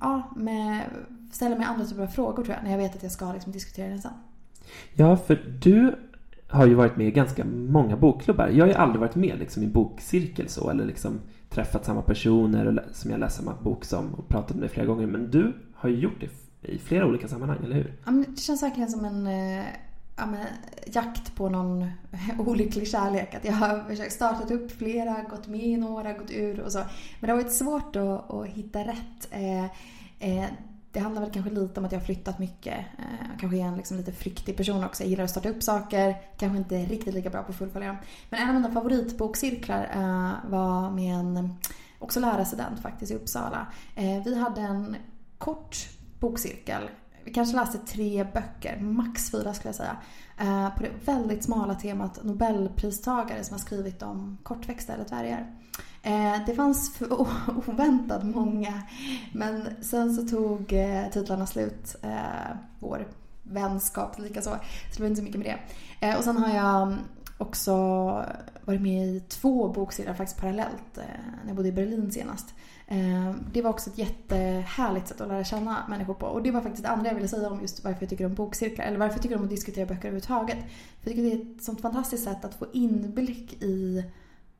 ja, 0.00 0.32
med 0.36 0.82
ställa 1.32 1.56
mig 1.56 1.66
andra 1.66 1.86
typer 1.86 2.02
av 2.02 2.06
frågor 2.06 2.44
tror 2.44 2.56
jag, 2.56 2.64
när 2.64 2.70
jag 2.70 2.78
vet 2.78 2.96
att 2.96 3.02
jag 3.02 3.12
ska 3.12 3.32
liksom, 3.32 3.52
diskutera 3.52 3.88
det 3.88 3.98
sen. 3.98 4.12
Ja, 4.94 5.16
för 5.16 5.58
du 5.60 6.09
har 6.50 6.66
ju 6.66 6.74
varit 6.74 6.96
med 6.96 7.06
i 7.06 7.10
ganska 7.10 7.44
många 7.44 7.96
bokklubbar. 7.96 8.48
Jag 8.48 8.64
har 8.64 8.68
ju 8.68 8.74
aldrig 8.74 9.00
varit 9.00 9.14
med 9.14 9.38
liksom, 9.38 9.62
i 9.62 9.66
bokcirkel 9.66 10.48
så, 10.48 10.70
eller 10.70 10.84
liksom 10.84 11.20
träffat 11.50 11.84
samma 11.84 12.02
personer 12.02 12.84
som 12.92 13.10
jag 13.10 13.20
läst 13.20 13.36
samma 13.36 13.54
bok 13.62 13.84
som 13.84 14.14
och 14.14 14.28
pratat 14.28 14.56
med 14.56 14.70
flera 14.70 14.86
gånger. 14.86 15.06
Men 15.06 15.30
du 15.30 15.52
har 15.74 15.88
ju 15.88 15.96
gjort 15.96 16.20
det 16.20 16.28
i 16.72 16.78
flera 16.78 17.06
olika 17.06 17.28
sammanhang, 17.28 17.58
eller 17.64 17.76
hur? 17.76 17.94
Ja, 18.04 18.10
men 18.10 18.24
det 18.28 18.40
känns 18.40 18.62
verkligen 18.62 18.90
som 18.90 19.04
en 19.04 19.26
eh, 19.26 19.64
ja, 20.16 20.26
men, 20.26 20.46
jakt 20.86 21.36
på 21.36 21.48
någon 21.48 21.90
olycklig 22.38 22.88
kärlek. 22.88 23.34
Att 23.34 23.44
jag 23.44 23.52
har 23.52 23.84
försökt 23.88 24.12
startat 24.12 24.50
upp 24.50 24.72
flera, 24.72 25.22
gått 25.30 25.48
med 25.48 25.62
i 25.62 25.76
några, 25.76 26.12
gått 26.12 26.30
ur 26.30 26.60
och 26.60 26.72
så. 26.72 26.78
Men 26.78 26.86
det 27.20 27.32
har 27.32 27.42
varit 27.42 27.52
svårt 27.52 27.96
att, 27.96 28.30
att 28.30 28.46
hitta 28.46 28.80
rätt. 28.80 29.28
Eh, 29.30 29.64
eh, 30.18 30.44
det 30.92 31.00
handlar 31.00 31.22
väl 31.22 31.30
kanske 31.30 31.50
lite 31.50 31.80
om 31.80 31.86
att 31.86 31.92
jag 31.92 31.98
har 31.98 32.04
flyttat 32.04 32.38
mycket. 32.38 32.78
Eh, 32.98 33.38
kanske 33.40 33.58
är 33.58 33.64
en 33.64 33.76
liksom 33.76 33.96
lite 33.96 34.12
flyktig 34.12 34.56
person 34.56 34.84
också. 34.84 35.02
Jag 35.02 35.10
gillar 35.10 35.24
att 35.24 35.30
starta 35.30 35.48
upp 35.48 35.62
saker. 35.62 36.16
Kanske 36.36 36.58
inte 36.58 36.84
riktigt 36.84 37.14
lika 37.14 37.30
bra 37.30 37.42
på 37.42 37.50
att 37.50 37.58
fullfölja 37.58 37.88
dem. 37.88 37.96
Men 38.30 38.42
en 38.42 38.48
av 38.48 38.54
mina 38.54 38.72
favoritbokcirklar 38.72 39.90
eh, 39.94 40.50
var 40.50 40.90
med 40.90 41.14
en 41.14 41.54
också 41.98 42.20
lärarstudent 42.20 42.82
faktiskt 42.82 43.12
i 43.12 43.14
Uppsala. 43.14 43.66
Eh, 43.94 44.24
vi 44.24 44.38
hade 44.38 44.60
en 44.60 44.96
kort 45.38 45.76
bokcirkel. 46.20 46.82
Jag 47.30 47.34
kanske 47.34 47.56
läste 47.56 47.78
tre 47.78 48.24
böcker, 48.24 48.80
max 48.80 49.30
fyra 49.30 49.54
skulle 49.54 49.68
jag 49.68 49.74
säga. 49.74 49.96
Eh, 50.38 50.76
på 50.76 50.82
det 50.82 50.90
väldigt 51.04 51.44
smala 51.44 51.74
temat 51.74 52.24
Nobelpristagare 52.24 53.44
som 53.44 53.54
har 53.54 53.58
skrivit 53.58 54.02
om 54.02 54.38
kortväxta 54.42 54.92
eller 54.92 55.04
dvärgar. 55.04 55.54
Eh, 56.02 56.46
det 56.46 56.54
fanns 56.54 57.02
oväntat 57.66 58.24
många. 58.24 58.82
Men 59.32 59.68
sen 59.80 60.14
så 60.14 60.28
tog 60.28 60.72
eh, 60.72 61.10
titlarna 61.12 61.46
slut. 61.46 61.96
Vår 62.78 63.08
vänskap 63.42 64.18
likaså. 64.18 64.50
Så 64.50 64.96
det 64.96 65.00
var 65.00 65.06
inte 65.06 65.18
så 65.18 65.24
mycket 65.24 65.40
med 65.40 65.58
det. 66.00 66.16
Och 66.16 66.24
sen 66.24 66.36
har 66.36 66.56
jag 66.56 66.96
också 67.38 67.74
varit 68.64 68.82
med 68.82 69.06
i 69.06 69.20
två 69.20 69.68
bokserier 69.68 70.14
faktiskt 70.14 70.40
parallellt 70.40 70.96
när 70.96 71.46
jag 71.46 71.56
bodde 71.56 71.68
i 71.68 71.72
Berlin 71.72 72.12
senast. 72.12 72.54
Eh, 72.90 73.34
det 73.52 73.62
var 73.62 73.70
också 73.70 73.90
ett 73.90 73.98
jättehärligt 73.98 75.08
sätt 75.08 75.20
att 75.20 75.28
lära 75.28 75.44
känna 75.44 75.86
människor 75.88 76.14
på. 76.14 76.26
Och 76.26 76.42
det 76.42 76.50
var 76.50 76.60
faktiskt 76.60 76.82
det 76.82 76.88
andra 76.88 77.06
jag 77.06 77.14
ville 77.14 77.28
säga 77.28 77.50
om 77.50 77.60
just 77.60 77.84
varför 77.84 78.02
jag 78.02 78.10
tycker 78.10 78.26
om 78.26 78.34
bokcirklar. 78.34 78.84
Eller 78.84 78.98
varför 78.98 79.14
jag 79.14 79.22
tycker 79.22 79.36
om 79.36 79.44
att 79.44 79.50
diskutera 79.50 79.86
böcker 79.86 80.08
överhuvudtaget. 80.08 80.58
För 81.00 81.10
jag 81.10 81.16
tycker 81.16 81.22
det 81.22 81.32
är 81.32 81.56
ett 81.56 81.62
sånt 81.62 81.80
fantastiskt 81.80 82.24
sätt 82.24 82.44
att 82.44 82.54
få 82.54 82.66
inblick 82.72 83.62
i 83.62 84.04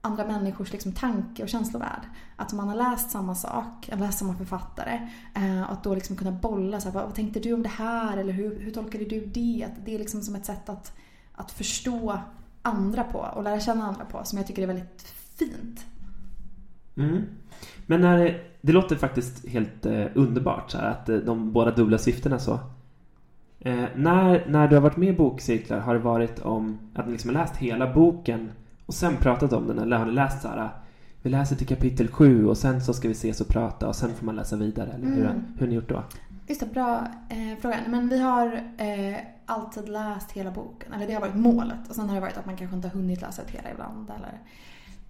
andra 0.01 0.27
människors 0.27 0.73
liksom 0.73 0.93
tanke 0.93 1.43
och 1.43 1.49
känslovärld. 1.49 2.03
Att 2.37 2.53
man 2.53 2.69
har 2.69 2.77
läst 2.77 3.11
samma 3.11 3.35
sak, 3.35 3.89
har 3.91 3.99
läst 3.99 4.19
samma 4.19 4.35
författare. 4.35 5.09
Eh, 5.35 5.63
och 5.63 5.73
att 5.73 5.85
då 5.85 5.95
liksom 5.95 6.17
kunna 6.17 6.33
bolla, 6.33 6.81
så 6.81 6.89
här, 6.89 6.95
vad, 6.95 7.05
vad 7.05 7.15
tänkte 7.15 7.41
du 7.41 7.53
om 7.53 7.63
det 7.63 7.69
här? 7.69 8.17
Eller 8.17 8.33
hur, 8.33 8.61
hur 8.61 8.71
tolkade 8.71 9.05
du 9.05 9.27
det? 9.27 9.67
Att 9.67 9.87
det 9.87 9.95
är 9.95 9.99
liksom 9.99 10.23
som 10.23 10.35
ett 10.35 10.47
sätt 10.47 10.69
att, 10.69 10.93
att 11.35 11.51
förstå 11.51 12.19
andra 12.63 13.05
på 13.05 13.19
och 13.19 13.43
lära 13.43 13.61
känna 13.61 13.87
andra 13.87 14.05
på 14.05 14.25
som 14.25 14.39
jag 14.39 14.47
tycker 14.47 14.63
är 14.63 14.67
väldigt 14.67 15.03
fint. 15.37 15.87
Mm. 17.03 17.23
Men 17.87 18.01
när, 18.01 18.43
det 18.61 18.73
låter 18.73 18.97
faktiskt 18.97 19.49
helt 19.49 19.87
eh, 19.87 20.07
underbart 20.15 20.71
så 20.71 20.79
här, 20.79 20.91
att 20.91 21.09
eh, 21.09 21.17
de 21.17 21.53
båda 21.53 21.71
dubbla 21.71 21.99
syftena 21.99 22.39
så. 22.39 22.59
Eh, 23.61 23.85
när, 23.97 24.45
när 24.49 24.69
du 24.69 24.77
har 24.77 24.83
varit 24.83 24.97
med 24.97 25.09
i 25.09 25.17
bokcirklar, 25.17 25.79
har 25.79 25.95
det 25.95 26.01
varit 26.01 26.39
om 26.39 26.79
att 26.95 27.07
ni 27.07 27.13
liksom 27.13 27.35
har 27.35 27.43
läst 27.43 27.57
hela 27.57 27.93
boken 27.95 28.51
och 28.87 28.95
sen 28.95 29.17
pratat 29.17 29.53
om 29.53 29.67
den 29.67 29.79
eller 29.79 29.97
har 29.97 30.07
ni 30.07 30.13
läst 30.13 30.43
så 30.43 30.49
här 30.49 30.71
vi 31.23 31.31
läser 31.31 31.57
till 31.57 31.67
kapitel 31.67 32.09
7 32.09 32.47
och 32.47 32.59
sen 32.59 32.81
så 32.81 32.93
ska 32.93 33.09
vi 33.09 33.13
ses 33.13 33.41
och 33.41 33.49
prata 33.49 33.89
och 33.89 33.97
sen 33.97 34.15
får 34.15 34.27
man 34.27 34.37
läsa 34.37 34.57
vidare 34.57 34.91
eller 34.91 35.07
hur, 35.07 35.25
mm. 35.25 35.45
hur 35.55 35.61
har 35.61 35.67
ni 35.67 35.75
gjort 35.75 35.89
då? 35.89 36.03
Just 36.47 36.61
det, 36.61 36.67
bra 36.67 37.07
eh, 37.29 37.59
fråga. 37.61 37.77
Men 37.87 38.09
vi 38.09 38.19
har 38.19 38.47
eh, 38.79 39.17
alltid 39.47 39.89
läst 39.89 40.33
hela 40.33 40.51
boken, 40.51 40.93
eller 40.93 41.07
det 41.07 41.13
har 41.13 41.21
varit 41.21 41.35
målet. 41.35 41.89
Och 41.89 41.95
sen 41.95 42.09
har 42.09 42.15
det 42.15 42.21
varit 42.21 42.37
att 42.37 42.47
man 42.47 42.57
kanske 42.57 42.77
inte 42.77 42.89
har 42.89 42.95
hunnit 42.95 43.21
läsa 43.21 43.43
hela 43.47 43.71
ibland. 43.71 44.11
Eller, 44.11 44.39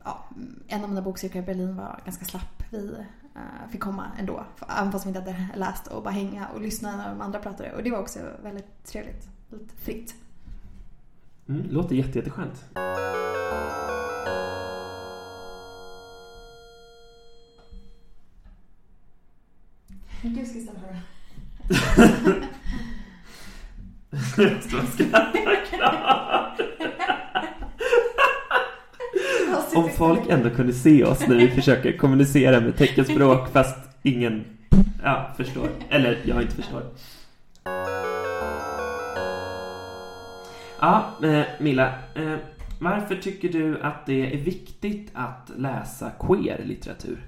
ja, 0.04 0.24
en 0.68 0.82
av 0.82 0.88
mina 0.88 1.02
bokcirklar 1.02 1.42
i 1.42 1.44
Berlin 1.46 1.76
var 1.76 2.00
ganska 2.04 2.24
slapp. 2.24 2.62
Vi 2.70 2.94
eh, 3.34 3.70
fick 3.70 3.80
komma 3.80 4.06
ändå, 4.18 4.44
även 4.78 4.92
fast 4.92 5.06
vi 5.06 5.08
inte 5.08 5.20
hade 5.20 5.48
läst 5.54 5.86
och 5.86 6.02
bara 6.02 6.10
hänga 6.10 6.48
och 6.48 6.60
lyssna 6.60 6.96
när 6.96 7.08
de 7.08 7.20
andra 7.20 7.38
pratade. 7.38 7.72
Och 7.72 7.82
det 7.82 7.90
var 7.90 7.98
också 7.98 8.18
väldigt 8.42 8.84
trevligt, 8.84 9.28
lite 9.50 9.76
fritt. 9.76 10.14
Mm, 11.48 11.66
låter 11.70 11.94
jätte, 11.94 12.18
jätteskönt. 12.18 12.64
Du 20.22 20.46
ska. 20.46 20.60
Stå 24.60 24.78
och 24.78 24.88
skratta 24.88 25.56
klart. 25.70 26.60
Om 29.74 29.88
folk 29.88 30.20
ändå 30.28 30.50
kunde 30.50 30.72
se 30.72 31.04
oss 31.04 31.28
när 31.28 31.36
vi 31.36 31.48
försöker 31.54 31.96
kommunicera 31.96 32.60
med 32.60 32.76
teckenspråk 32.76 33.52
fast 33.52 33.76
ingen 34.02 34.44
ja, 35.02 35.30
förstår. 35.36 35.68
Eller 35.88 36.18
jag 36.24 36.42
inte 36.42 36.54
förstår. 36.54 36.82
Ja, 40.80 41.10
eh, 41.22 41.42
Milla. 41.60 41.86
Eh, 42.14 42.36
varför 42.80 43.16
tycker 43.16 43.48
du 43.48 43.80
att 43.80 44.06
det 44.06 44.34
är 44.34 44.38
viktigt 44.38 45.10
att 45.14 45.50
läsa 45.56 46.10
queer-litteratur? 46.20 47.24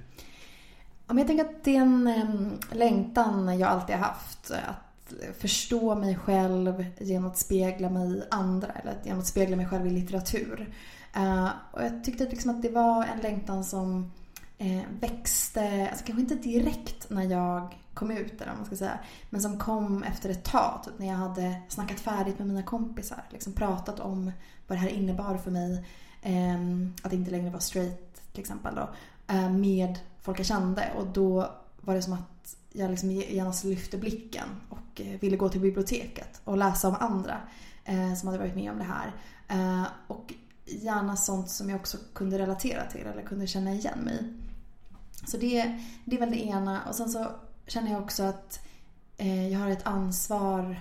jag 1.09 1.27
tänker 1.27 1.45
att 1.45 1.65
det 1.65 1.77
är 1.77 1.81
en 1.81 2.07
um, 2.07 2.59
längtan 2.71 3.59
jag 3.59 3.71
alltid 3.71 3.97
har 3.97 4.03
haft. 4.03 4.51
Att 4.51 5.15
förstå 5.39 5.95
mig 5.95 6.17
själv 6.17 6.85
genom 6.99 7.31
att 7.31 7.39
spegla 7.39 7.91
mig 7.91 8.19
i 8.19 8.23
andra. 8.31 8.69
Eller 8.69 8.95
genom 9.05 9.19
att 9.19 9.27
spegla 9.27 9.57
mig 9.57 9.67
själv 9.67 9.87
i 9.87 9.91
litteratur. 9.91 10.69
Uh, 11.17 11.51
och 11.73 11.85
jag 11.85 12.05
tyckte 12.05 12.25
liksom 12.25 12.51
att 12.51 12.63
det 12.63 12.69
var 12.69 13.05
en 13.05 13.19
längtan 13.19 13.65
som 13.65 14.13
eh, 14.59 14.83
växte, 15.01 15.89
alltså 15.91 16.05
kanske 16.05 16.21
inte 16.21 16.35
direkt 16.35 17.11
när 17.11 17.25
jag 17.25 17.79
kom 17.95 18.11
ut 18.11 18.41
eller 18.41 18.55
man 18.57 18.65
ska 18.65 18.77
säga. 18.77 18.99
Men 19.31 19.43
som 19.43 19.59
kom 19.59 20.03
efter 20.03 20.31
ett 20.31 20.45
tag, 20.45 20.83
typ 20.85 20.99
när 20.99 21.07
jag 21.07 21.15
hade 21.15 21.63
snackat 21.69 22.01
färdigt 22.01 22.39
med 22.39 22.49
mina 22.49 22.63
kompisar. 22.63 23.25
Liksom 23.31 23.53
pratat 23.53 24.01
om 24.01 24.33
vad 24.67 24.79
det 24.79 24.83
här 24.83 24.89
innebar 24.89 25.37
för 25.37 25.51
mig. 25.51 25.85
Eh, 26.23 26.59
att 27.03 27.13
inte 27.13 27.31
längre 27.31 27.51
vara 27.51 27.61
straight 27.61 28.33
till 28.33 28.41
exempel 28.41 28.75
då. 28.75 28.91
Eh, 29.27 29.51
med 29.51 29.99
folk 30.21 30.39
jag 30.39 30.47
kände 30.47 30.93
och 30.97 31.07
då 31.07 31.51
var 31.81 31.95
det 31.95 32.03
som 32.03 32.13
att 32.13 32.57
jag 32.73 32.91
liksom 32.91 33.11
genast 33.11 33.65
lyfte 33.65 33.99
blicken 33.99 34.49
och 34.69 35.01
eh, 35.01 35.21
ville 35.21 35.37
gå 35.37 35.49
till 35.49 35.61
biblioteket 35.61 36.41
och 36.45 36.57
läsa 36.57 36.89
om 36.89 36.97
andra 37.01 37.41
eh, 37.85 38.15
som 38.15 38.29
hade 38.29 38.39
varit 38.39 38.55
med 38.55 38.71
om 38.71 38.79
det 38.79 38.85
här. 38.85 39.13
Och 40.07 40.35
gärna 40.77 41.17
sånt 41.17 41.51
som 41.51 41.71
jag 41.71 41.81
också 41.81 41.99
kunde 42.15 42.39
relatera 42.39 42.85
till 42.85 43.07
eller 43.07 43.23
kunde 43.23 43.47
känna 43.47 43.73
igen 43.73 43.99
mig 43.99 44.15
i. 44.15 44.43
Så 45.27 45.37
det, 45.37 45.79
det 46.05 46.17
är 46.17 46.21
väl 46.21 46.31
det 46.31 46.45
ena. 46.45 46.83
Och 46.89 46.95
sen 46.95 47.09
så 47.09 47.27
känner 47.67 47.93
jag 47.93 48.03
också 48.03 48.23
att 48.23 48.67
eh, 49.17 49.49
jag 49.49 49.59
har 49.59 49.71
ett 49.71 49.87
ansvar 49.87 50.81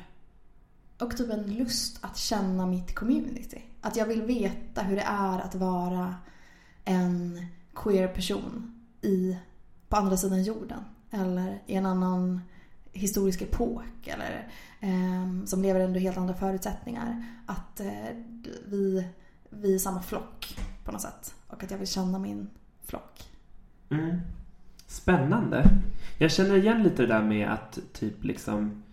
och 1.00 1.18
typ 1.18 1.32
en 1.32 1.56
lust 1.56 1.98
att 2.02 2.18
känna 2.18 2.66
mitt 2.66 2.96
community. 2.96 3.62
Att 3.82 3.96
jag 3.96 4.06
vill 4.06 4.22
veta 4.22 4.82
hur 4.82 4.96
det 4.96 5.06
är 5.08 5.40
att 5.40 5.56
vara 5.56 6.16
en 6.86 7.46
queer 7.76 8.08
person 8.08 8.82
i, 9.02 9.38
på 9.90 9.96
andra 9.96 10.18
sidan 10.18 10.44
jorden. 10.44 10.84
Eller 11.12 11.62
i 11.66 11.76
en 11.76 11.86
annan 11.86 12.42
historisk 12.92 13.42
epok. 13.42 14.08
Eller 14.08 14.52
eh, 14.80 15.46
som 15.46 15.62
lever 15.62 15.80
under 15.80 16.00
helt 16.00 16.18
andra 16.18 16.34
förutsättningar. 16.34 17.26
Att 17.46 17.80
eh, 17.80 18.16
vi, 18.66 19.08
vi 19.52 19.76
är 19.76 19.80
samma 19.80 20.02
flock 20.02 20.58
på 20.86 20.92
något 20.92 21.02
sätt. 21.02 21.36
Och 21.48 21.64
att 21.64 21.72
jag 21.72 21.78
vill 21.78 21.88
känna 21.88 22.20
min 22.20 22.50
flock. 22.84 23.30
Mm. 23.90 24.20
Spännande. 24.88 25.70
Jag 26.18 26.32
känner 26.32 26.56
igen 26.56 26.84
lite 26.84 27.02
det 27.02 27.08
där 27.08 27.24
med 27.24 27.50
att 27.50 27.80
typ 27.94 28.24
liksom 28.24 28.84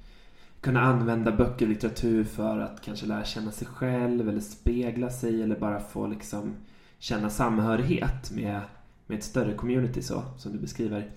kunna 0.60 0.80
använda 0.80 1.32
böcker 1.32 1.66
och 1.66 1.70
litteratur 1.70 2.24
för 2.24 2.58
att 2.58 2.80
kanske 2.80 3.06
lära 3.06 3.24
känna 3.24 3.50
sig 3.50 3.66
själv 3.66 4.28
eller 4.28 4.40
spegla 4.40 5.10
sig 5.10 5.42
eller 5.42 5.56
bara 5.56 5.80
få 5.80 6.06
liksom 6.06 6.54
känna 6.98 7.30
samhörighet 7.30 8.30
med, 8.30 8.60
med 9.06 9.18
ett 9.18 9.24
större 9.24 9.54
community 9.54 10.02
så, 10.02 10.22
som 10.38 10.52
du 10.52 10.58
beskriver. 10.58 11.10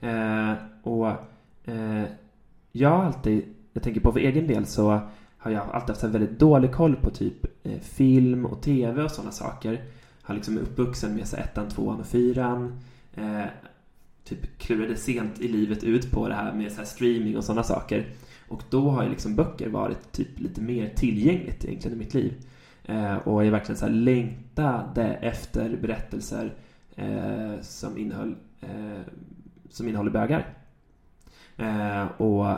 Eh, 0.00 0.54
och 0.82 1.08
eh, 1.64 2.04
jag 2.72 2.88
har 2.88 3.04
alltid, 3.04 3.54
jag 3.72 3.82
tänker 3.82 4.00
på 4.00 4.12
för 4.12 4.20
egen 4.20 4.46
del 4.46 4.66
så 4.66 5.00
har 5.42 5.50
jag 5.50 5.70
alltid 5.72 5.88
haft 5.88 6.02
en 6.02 6.12
väldigt 6.12 6.38
dålig 6.38 6.72
koll 6.72 6.96
på 6.96 7.10
typ 7.10 7.66
eh, 7.66 7.80
film 7.80 8.46
och 8.46 8.62
tv 8.62 9.02
och 9.02 9.10
sådana 9.10 9.32
saker. 9.32 9.84
Har 10.22 10.34
liksom 10.34 10.58
uppvuxen 10.58 11.14
med 11.14 11.28
så 11.28 11.36
ettan, 11.36 11.68
tvåan 11.68 12.00
och 12.00 12.06
fyran. 12.06 12.80
Eh, 13.14 13.44
typ 14.24 14.58
klurade 14.58 14.96
sent 14.96 15.40
i 15.40 15.48
livet 15.48 15.84
ut 15.84 16.10
på 16.10 16.28
det 16.28 16.34
här 16.34 16.52
med 16.52 16.72
så 16.72 16.78
här 16.78 16.84
streaming 16.84 17.36
och 17.36 17.44
sådana 17.44 17.62
saker. 17.62 18.06
Och 18.48 18.62
då 18.70 18.90
har 18.90 19.02
ju 19.02 19.10
liksom 19.10 19.36
böcker 19.36 19.68
varit 19.68 20.12
typ 20.12 20.40
lite 20.40 20.60
mer 20.60 20.88
tillgängligt 20.96 21.64
egentligen 21.64 21.96
i 21.96 21.98
mitt 21.98 22.14
liv. 22.14 22.34
Eh, 22.84 23.14
och 23.14 23.44
jag 23.44 23.50
verkligen 23.50 23.78
så 23.78 23.86
här 23.86 23.92
längtade 23.92 25.04
efter 25.04 25.76
berättelser 25.76 26.54
eh, 26.96 27.60
som 27.60 27.98
innehöll 27.98 28.34
eh, 28.60 29.00
som 29.70 29.88
innehåller 29.88 30.10
bögar. 30.10 30.54
Eh, 31.56 32.04
och 32.20 32.50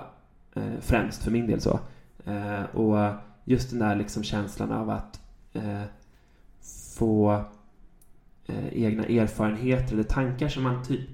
eh, 0.54 0.80
främst 0.80 1.24
för 1.24 1.30
min 1.30 1.46
del 1.46 1.60
så. 1.60 1.80
Eh, 2.24 2.62
och 2.62 3.14
just 3.44 3.70
den 3.70 3.78
där 3.78 3.96
liksom 3.96 4.22
känslan 4.22 4.72
av 4.72 4.90
att 4.90 5.20
eh, 5.52 5.82
få 6.96 7.44
eh, 8.46 8.68
egna 8.68 9.04
erfarenheter 9.04 9.92
eller 9.92 10.02
tankar 10.02 10.48
som 10.48 10.62
man 10.62 10.84
typ 10.84 11.08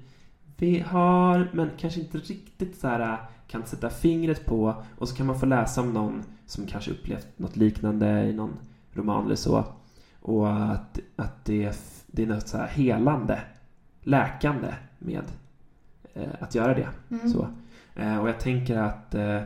vi 0.57 0.79
har, 0.79 1.49
men 1.53 1.69
kanske 1.77 1.99
inte 1.99 2.17
riktigt 2.17 2.79
så 2.79 2.87
här 2.87 3.17
kan 3.47 3.65
sätta 3.65 3.89
fingret 3.89 4.45
på 4.45 4.83
och 4.97 5.09
så 5.09 5.15
kan 5.15 5.25
man 5.25 5.39
få 5.39 5.45
läsa 5.45 5.81
om 5.81 5.93
någon 5.93 6.23
som 6.45 6.65
kanske 6.65 6.91
upplevt 6.91 7.27
något 7.37 7.55
liknande 7.55 8.23
i 8.23 8.33
någon 8.33 8.53
roman 8.93 9.25
eller 9.25 9.35
så. 9.35 9.65
Och 10.21 10.53
att, 10.53 10.99
att 11.15 11.45
det, 11.45 11.77
det 12.07 12.23
är 12.23 12.27
något 12.27 12.47
så 12.47 12.57
här 12.57 12.67
helande, 12.67 13.41
läkande 14.01 14.73
med 14.99 15.23
eh, 16.13 16.29
att 16.39 16.55
göra 16.55 16.73
det. 16.73 16.89
Mm. 17.11 17.29
Så. 17.29 17.47
Eh, 17.95 18.17
och 18.17 18.29
jag 18.29 18.39
tänker 18.39 18.77
att, 18.77 19.15
eh, 19.15 19.41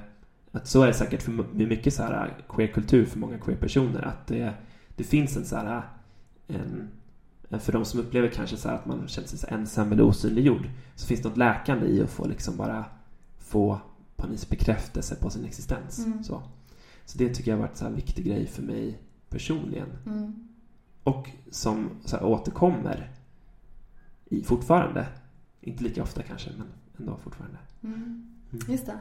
att 0.56 0.68
så 0.68 0.82
är 0.82 0.88
det 0.88 0.94
säkert 0.94 1.22
för 1.22 1.32
mycket 1.54 1.94
så 1.94 2.04
här 2.04 2.34
queerkultur 2.50 3.06
för 3.06 3.20
många 3.20 3.38
queerpersoner. 3.38 4.02
Att 4.02 4.28
det, 4.28 4.54
det 4.96 5.04
finns 5.04 5.38
en 5.38 5.46
så 5.46 5.56
här 5.56 5.82
en, 6.48 6.90
för 7.60 7.72
de 7.72 7.86
som 7.86 8.00
upplever 8.00 8.28
kanske 8.28 8.58
så 8.58 8.70
att 8.70 8.86
man 8.86 9.08
känner 9.08 9.28
sig 9.28 9.40
så 9.40 9.48
ensam 9.48 9.92
eller 9.92 10.04
osynliggjord 10.04 10.70
så 10.96 11.08
finns 11.08 11.22
det 11.22 11.30
något 11.30 11.38
läkande 11.38 11.88
i 11.88 12.02
att 12.02 12.10
få 12.10 12.28
liksom 12.28 12.58
bara 12.58 12.86
få 13.38 13.80
på 14.16 14.28
bekräftelse 14.50 15.16
på 15.16 15.30
sin 15.30 15.46
existens. 15.46 16.06
Mm. 16.06 16.24
Så. 16.24 16.44
så 17.06 17.18
det 17.18 17.34
tycker 17.34 17.52
jag 17.52 17.58
har 17.58 17.68
varit 17.68 17.82
en 17.82 17.96
viktig 17.96 18.26
grej 18.26 18.48
för 18.48 18.64
mig 18.64 19.00
personligen. 19.30 19.88
Mm. 20.06 20.48
Och 21.04 21.30
som 21.52 21.90
så 22.06 22.20
återkommer 22.20 23.12
i, 24.26 24.44
fortfarande. 24.44 25.08
Inte 25.62 25.84
lika 25.84 26.04
ofta 26.04 26.24
kanske, 26.24 26.50
men 26.58 26.68
ändå 26.98 27.18
fortfarande. 27.18 27.58
Mm. 27.84 27.96
mm. 28.52 28.62
Just 28.68 28.86
det. 28.86 29.00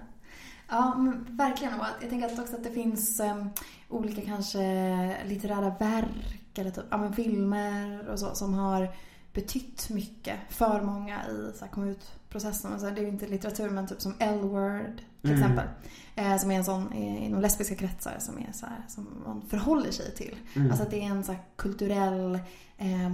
Ja, 0.68 0.94
men 0.98 1.26
verkligen. 1.30 1.80
Och 1.80 1.86
jag 2.00 2.10
tänker 2.10 2.40
också 2.40 2.56
att 2.56 2.64
det 2.64 2.70
finns 2.70 3.20
um, 3.20 3.50
olika 3.88 4.22
kanske 4.22 5.16
litterära 5.26 5.74
verk 5.80 6.58
eller 6.58 6.70
typ, 6.70 6.84
ja, 6.90 6.96
men 6.96 7.12
filmer 7.12 8.08
och 8.08 8.18
så 8.18 8.34
som 8.34 8.54
har 8.54 8.88
betytt 9.32 9.90
mycket 9.90 10.38
för 10.48 10.82
många 10.82 11.26
i 11.26 11.52
så 11.58 11.64
här, 11.64 11.72
kom 11.72 11.88
ut-processen. 11.88 12.72
Alltså, 12.72 12.90
det 12.90 13.00
är 13.00 13.02
ju 13.02 13.08
inte 13.08 13.26
litteratur 13.26 13.70
men 13.70 13.86
typ 13.86 14.00
som 14.00 14.14
L-word 14.18 15.00
till 15.20 15.30
mm. 15.30 15.42
exempel. 15.42 15.68
Eh, 16.14 16.36
som 16.36 16.50
är 16.50 16.54
en 16.54 16.64
sån 16.64 16.92
inom 16.92 17.40
lesbiska 17.40 17.74
kretsar 17.74 18.16
som 18.18 18.38
är 18.38 18.52
så 18.52 18.66
här, 18.66 18.84
som 18.88 19.22
man 19.26 19.42
förhåller 19.48 19.90
sig 19.90 20.14
till. 20.14 20.36
Mm. 20.54 20.70
Alltså 20.70 20.82
att 20.82 20.90
det 20.90 21.00
är 21.00 21.06
en 21.06 21.24
så 21.24 21.32
här, 21.32 21.42
kulturell 21.56 22.34
eh, 22.78 23.10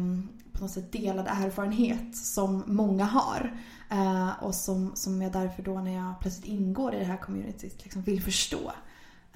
på 0.52 0.60
något 0.60 0.70
sätt 0.70 0.92
delad 0.92 1.26
erfarenhet 1.28 2.16
som 2.16 2.62
många 2.66 3.04
har. 3.04 3.58
Eh, 3.90 4.31
och 4.42 4.55
som, 4.55 4.96
som 4.96 5.22
jag 5.22 5.33
därför 5.33 5.62
då 5.62 5.81
när 5.81 5.94
jag 5.94 6.20
plötsligt 6.20 6.46
ingår 6.46 6.94
i 6.94 6.98
det 6.98 7.05
här 7.05 7.16
communityt 7.16 7.83
liksom 7.83 8.03
vill 8.03 8.22
förstå. 8.22 8.72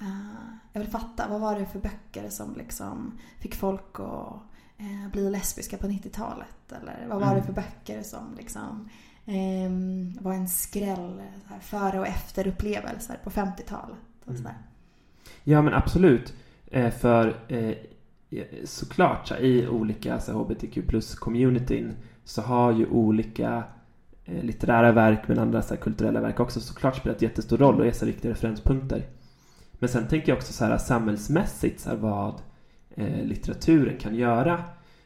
Uh, 0.01 0.55
jag 0.73 0.81
vill 0.81 0.89
fatta, 0.89 1.27
vad 1.29 1.41
var 1.41 1.59
det 1.59 1.65
för 1.65 1.79
böcker 1.79 2.29
som 2.29 2.55
liksom 2.55 3.19
fick 3.39 3.55
folk 3.55 3.99
att 3.99 4.33
uh, 4.79 5.09
bli 5.11 5.29
lesbiska 5.29 5.77
på 5.77 5.87
90-talet? 5.87 6.71
Eller 6.81 7.07
vad 7.07 7.19
var 7.19 7.27
mm. 7.27 7.39
det 7.39 7.43
för 7.43 7.53
böcker 7.53 8.03
som 8.03 8.35
liksom 8.37 8.89
um, 9.25 10.13
var 10.21 10.33
en 10.33 10.47
skräll 10.47 11.21
här, 11.45 11.59
före 11.59 11.99
och 11.99 12.07
efter 12.07 12.47
upplevelser 12.47 13.19
på 13.23 13.29
50-talet? 13.29 13.97
Och 14.25 14.35
mm. 14.35 14.51
Ja 15.43 15.61
men 15.61 15.73
absolut. 15.73 16.33
Eh, 16.67 16.91
för 16.91 17.35
eh, 17.47 17.75
såklart 18.63 19.27
så, 19.27 19.35
i 19.35 19.67
olika 19.67 20.19
så, 20.19 20.31
hbtq 20.31 20.87
plus-communityn 20.87 21.91
så 22.23 22.41
har 22.41 22.71
ju 22.71 22.85
olika 22.87 23.57
eh, 23.57 23.63
Eh, 24.25 24.43
litterära 24.43 24.91
verk 24.91 25.27
men 25.27 25.39
andra 25.39 25.61
så, 25.61 25.77
kulturella 25.77 26.21
verk 26.21 26.39
också 26.39 26.59
såklart 26.59 26.95
spelat 26.95 27.21
jättestor 27.21 27.57
roll 27.57 27.79
och 27.79 27.87
är 27.87 27.91
så 27.91 28.05
viktiga 28.05 28.31
referenspunkter. 28.31 29.05
Men 29.79 29.89
sen 29.89 30.07
tänker 30.07 30.29
jag 30.29 30.37
också 30.37 30.53
så 30.53 30.65
här 30.65 30.77
samhällsmässigt 30.77 31.79
så 31.79 31.89
här, 31.89 31.97
vad 31.97 32.41
eh, 32.95 33.25
litteraturen 33.25 33.97
kan 33.97 34.15
göra. 34.15 34.63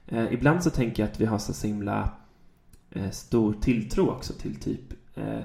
Eh, 0.08 0.34
ibland 0.34 0.64
så 0.64 0.70
tänker 0.70 1.04
jag 1.04 1.10
att 1.10 1.22
vi 1.22 1.26
har 1.26 1.38
så 1.38 1.68
himla 1.68 2.12
eh, 2.92 3.10
stor 3.10 3.54
tilltro 3.62 4.10
också 4.10 4.34
till 4.34 4.56
typ 4.56 4.94
eh, 5.16 5.40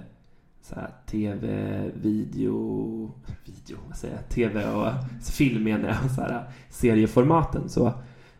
så 0.62 0.74
här, 0.74 0.90
tv, 1.06 1.46
video, 1.94 3.10
video, 3.44 3.78
vad 3.88 3.96
säger 3.96 4.14
jag, 4.14 4.28
tv 4.28 4.70
och 4.70 4.92
film 5.22 5.64
menar 5.64 5.88
jag, 5.88 6.10
så 6.10 6.20
här, 6.20 6.44
serieformaten 6.70 7.68
så. 7.68 7.86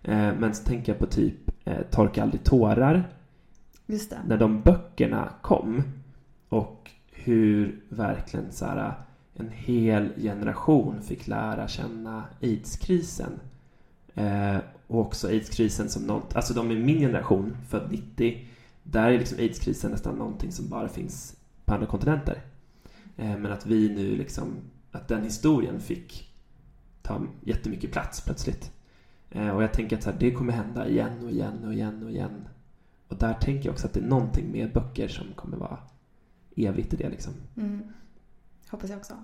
Eh, 0.03 0.33
men 0.39 0.55
så 0.55 0.65
tänker 0.65 0.93
jag 0.93 0.99
på 0.99 1.07
typ 1.07 1.35
Torka 1.91 2.23
aldrig 2.23 2.45
tårar. 2.45 3.14
Just 3.87 4.11
det. 4.11 4.21
När 4.27 4.39
de 4.39 4.61
böckerna 4.61 5.33
kom 5.43 5.83
och 6.49 6.91
hur 7.13 7.81
verkligen 7.89 8.53
så 8.53 8.67
här 8.67 8.95
en 9.35 9.51
hel 9.51 10.13
generation 10.17 11.03
fick 11.03 11.27
lära 11.27 11.69
känna 11.69 12.25
aidskrisen. 12.43 13.41
Eh, 14.15 14.57
och 14.87 15.01
också 15.01 15.29
aidskrisen 15.29 15.89
som 15.89 16.03
något, 16.03 16.37
alltså 16.37 16.55
de 16.55 16.71
i 16.71 16.79
min 16.79 16.99
generation, 16.99 17.57
född 17.69 17.91
90, 17.91 18.47
där 18.83 19.11
är 19.11 19.19
liksom 19.19 19.39
aidskrisen 19.39 19.91
nästan 19.91 20.15
någonting 20.15 20.53
som 20.53 20.69
bara 20.69 20.89
finns 20.89 21.37
på 21.65 21.75
andra 21.75 21.87
kontinenter. 21.87 22.43
Eh, 23.17 23.39
men 23.39 23.53
att 23.53 23.67
vi 23.67 23.89
nu 23.89 24.17
liksom, 24.17 24.57
att 24.91 25.09
den 25.09 25.23
historien 25.23 25.81
fick 25.81 26.31
ta 27.03 27.23
jättemycket 27.41 27.93
plats 27.93 28.21
plötsligt. 28.21 28.73
Eh, 29.31 29.49
och 29.49 29.63
jag 29.63 29.73
tänker 29.73 29.97
att 29.97 30.03
så 30.03 30.11
här, 30.11 30.19
det 30.19 30.31
kommer 30.31 30.53
hända 30.53 30.89
igen 30.89 31.25
och 31.25 31.31
igen 31.31 31.65
och 31.65 31.75
igen 31.75 32.03
och 32.03 32.11
igen. 32.11 32.49
Och 33.15 33.21
där 33.21 33.35
tänker 33.35 33.67
jag 33.67 33.73
också 33.73 33.87
att 33.87 33.93
det 33.93 34.01
är 34.01 34.05
någonting 34.05 34.53
med 34.53 34.73
böcker 34.73 35.09
som 35.09 35.27
kommer 35.35 35.57
vara 35.57 35.79
evigt 36.57 36.95
i 36.95 36.97
det 36.97 37.09
liksom. 37.09 37.33
Mm. 37.57 37.83
Hoppas 38.69 38.91
jag 38.91 38.99
också. 38.99 39.15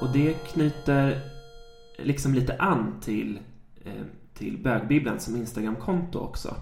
Och 0.00 0.12
det 0.12 0.34
knyter 0.34 1.20
liksom 1.98 2.34
lite 2.34 2.56
an 2.56 3.00
till, 3.00 3.40
eh, 3.84 4.04
till 4.34 4.62
bögbibblan 4.62 5.20
som 5.20 5.36
Instagramkonto 5.36 6.18
också. 6.18 6.56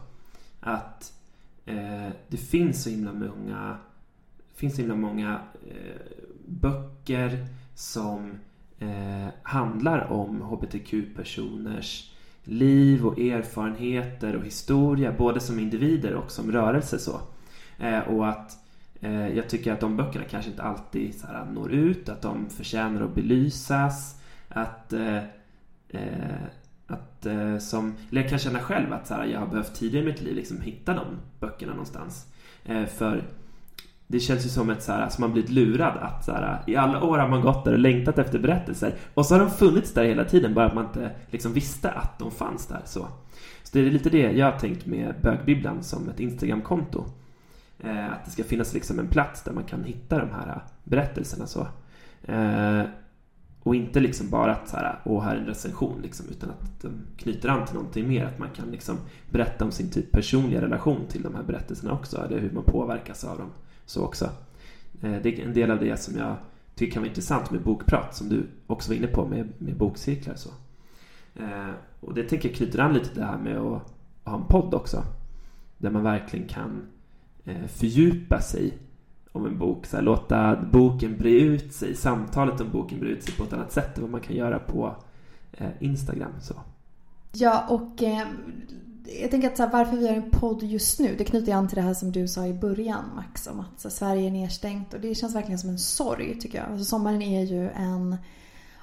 Att 0.61 1.13
eh, 1.65 2.09
det 2.29 2.37
finns 2.37 2.83
så 2.83 2.91
himla 2.91 3.13
många, 3.13 3.79
finns 4.55 4.75
så 4.75 4.81
himla 4.81 4.97
många 4.97 5.41
eh, 5.69 6.01
böcker 6.47 7.47
som 7.75 8.31
eh, 8.79 9.29
handlar 9.43 10.13
om 10.13 10.41
hbtq-personers 10.41 12.16
liv 12.47 13.07
och 13.07 13.19
erfarenheter 13.19 14.37
och 14.37 14.45
historia, 14.45 15.15
både 15.19 15.41
som 15.41 15.59
individer 15.59 16.15
och 16.15 16.31
som 16.31 16.53
rörelse. 16.53 16.99
så. 16.99 17.21
Eh, 17.79 17.99
och 17.99 18.29
att 18.29 18.59
Eh, 19.01 19.37
jag 19.37 19.49
tycker 19.49 19.73
att 19.73 19.81
de 19.81 19.97
böckerna 19.97 20.25
kanske 20.25 20.51
inte 20.51 20.63
alltid 20.63 21.21
så 21.21 21.27
här, 21.27 21.45
når 21.45 21.73
ut, 21.73 22.09
att 22.09 22.23
de 22.23 22.51
förtjänar 22.51 23.03
att 23.03 23.15
belysas. 23.15 24.21
Att, 24.49 24.93
eh, 24.93 25.17
eh 25.89 26.45
att 26.87 27.27
eh, 27.27 27.59
som, 27.59 27.95
eller 28.11 28.21
jag 28.21 28.31
kan 28.31 28.39
känna 28.39 28.59
själv 28.59 28.93
att 28.93 29.07
så 29.07 29.15
här, 29.15 29.25
jag 29.25 29.41
har 29.41 29.47
behövt 29.47 29.75
tidigare 29.75 30.05
i 30.05 30.09
mitt 30.09 30.23
liv 30.23 30.37
liksom 30.37 30.61
hitta 30.61 30.95
de 30.95 31.07
böckerna 31.41 31.73
någonstans. 31.73 32.27
Eh, 32.65 32.87
för 32.87 33.23
det 34.07 34.21
känns 34.21 34.47
ju 34.47 34.49
som 34.49 34.71
ett 34.71 34.83
så 34.83 34.93
här, 34.93 35.09
som 35.09 35.23
man 35.23 35.33
blivit 35.33 35.51
lurad 35.51 35.97
att 35.97 36.25
så 36.25 36.33
här, 36.33 36.63
i 36.67 36.77
alla 36.77 37.03
år 37.03 37.19
har 37.19 37.29
man 37.29 37.41
gått 37.41 37.65
där 37.65 37.73
och 37.73 37.79
längtat 37.79 38.19
efter 38.19 38.39
berättelser 38.39 38.95
och 39.15 39.27
så 39.27 39.35
har 39.35 39.41
de 39.41 39.51
funnits 39.51 39.95
där 39.95 40.05
hela 40.05 40.25
tiden 40.25 40.55
bara 40.55 40.67
att 40.67 40.75
man 40.75 40.85
inte 40.85 41.11
liksom 41.31 41.53
visste 41.53 41.91
att 41.91 42.19
de 42.19 42.31
fanns 42.31 42.67
där. 42.67 42.83
Så, 42.85 43.01
så 43.63 43.71
det 43.73 43.81
är 43.81 43.91
lite 43.91 44.11
det 44.11 44.33
jag 44.33 44.53
har 44.53 44.59
tänkt 44.59 44.87
med 44.87 45.15
bögbibblan 45.23 45.83
som 45.83 46.09
ett 46.09 46.21
Instagramkonto. 46.21 47.05
Eh, 47.79 48.13
att 48.13 48.25
det 48.25 48.31
ska 48.31 48.45
finnas 48.45 48.75
liksom 48.75 48.99
en 48.99 49.09
plats 49.09 49.43
där 49.43 49.53
man 49.53 49.65
kan 49.65 49.85
hitta 49.85 50.19
de 50.19 50.31
här 50.31 50.49
eh, 50.49 50.63
berättelserna. 50.85 51.47
Så. 51.47 51.67
Eh, 52.23 52.83
och 53.63 53.75
inte 53.75 54.01
liksom 54.01 54.31
bara 54.31 54.53
att 54.53 54.69
så 54.69 54.77
här, 54.77 54.99
åh, 55.05 55.23
här 55.23 55.37
är 55.37 55.41
en 55.41 55.47
recension, 55.47 56.01
liksom, 56.03 56.27
utan 56.31 56.51
att 56.51 56.83
de 56.83 56.91
knyter 57.17 57.49
an 57.49 57.67
till 57.67 57.75
någonting 57.75 58.09
mer. 58.09 58.25
Att 58.25 58.39
man 58.39 58.49
kan 58.57 58.71
liksom 58.71 58.97
berätta 59.31 59.65
om 59.65 59.71
sin 59.71 59.91
typ 59.91 60.13
personliga 60.13 60.61
relation 60.61 61.07
till 61.09 61.23
de 61.23 61.35
här 61.35 61.43
berättelserna 61.43 61.93
också, 61.93 62.25
eller 62.25 62.39
hur 62.39 62.51
man 62.51 62.65
påverkas 62.65 63.25
av 63.25 63.39
dem. 63.39 63.51
Så 63.87 64.05
också. 64.05 64.25
Eh, 65.03 65.23
det 65.23 65.41
är 65.41 65.47
en 65.47 65.55
del 65.55 65.71
av 65.71 65.81
det 65.81 66.01
som 66.01 66.19
jag 66.19 66.37
tycker 66.75 66.93
kan 66.93 67.03
vara 67.03 67.09
intressant 67.09 67.51
med 67.51 67.63
bokprat, 67.63 68.17
som 68.17 68.29
du 68.29 68.47
också 68.67 68.91
var 68.91 68.97
inne 68.97 69.07
på 69.07 69.27
med, 69.27 69.53
med 69.59 69.77
bokcirklar. 69.77 70.35
Så. 70.35 70.51
Eh, 71.35 71.71
och 72.01 72.15
det 72.15 72.23
tänker 72.23 72.49
jag 72.49 72.57
knyter 72.57 72.79
an 72.79 72.95
lite 72.95 73.09
till 73.09 73.19
det 73.19 73.27
här 73.27 73.39
med 73.39 73.57
att, 73.57 73.93
ha 74.25 74.37
en 74.37 74.45
podd 74.45 74.75
också. 74.75 75.03
Där 75.79 75.91
man 75.91 76.03
verkligen 76.03 76.49
kan 76.49 76.83
eh, 77.45 77.67
fördjupa 77.67 78.41
sig 78.41 78.79
om 79.33 79.47
en 79.47 79.59
bok. 79.59 79.87
Så 79.87 79.97
här, 79.97 80.03
låta 80.03 80.57
boken 80.73 81.19
bre 81.19 81.41
ut 81.41 81.73
sig, 81.73 81.97
samtalet 81.97 82.61
om 82.61 82.71
boken 82.71 83.01
bre 83.01 83.09
ut 83.09 83.23
sig 83.23 83.35
på 83.35 83.45
ett 83.45 83.53
annat 83.53 83.73
sätt 83.73 83.97
än 83.97 84.03
vad 84.03 84.11
man 84.11 84.21
kan 84.21 84.37
göra 84.37 84.59
på 84.59 84.97
Instagram. 85.81 86.33
Så. 86.41 86.55
Ja, 87.33 87.67
och 87.69 88.03
eh, 88.03 88.27
jag 89.21 89.31
tänker 89.31 89.49
att 89.49 89.57
så 89.57 89.63
här, 89.63 89.71
varför 89.71 89.97
vi 89.97 90.07
gör 90.07 90.15
en 90.15 90.31
podd 90.31 90.63
just 90.63 91.01
nu, 91.01 91.15
det 91.19 91.25
knyter 91.25 91.53
an 91.53 91.69
till 91.69 91.77
det 91.77 91.83
här 91.83 91.95
som 91.95 92.13
du 92.13 92.29
sa 92.29 92.47
i 92.47 92.55
början 92.55 93.05
Max, 93.17 93.47
om 93.47 93.61
att 93.61 93.81
så, 93.81 93.91
Sverige 93.91 94.27
är 94.27 94.31
nedstängt 94.31 94.95
och 94.95 95.01
det 95.01 95.15
känns 95.15 95.35
verkligen 95.35 95.59
som 95.59 95.71
en 95.71 95.79
sorg 95.79 96.39
tycker 96.41 96.59
jag. 96.59 96.71
Alltså, 96.71 96.85
sommaren 96.85 97.23
är 97.23 97.43
ju 97.43 97.71
en 97.71 98.17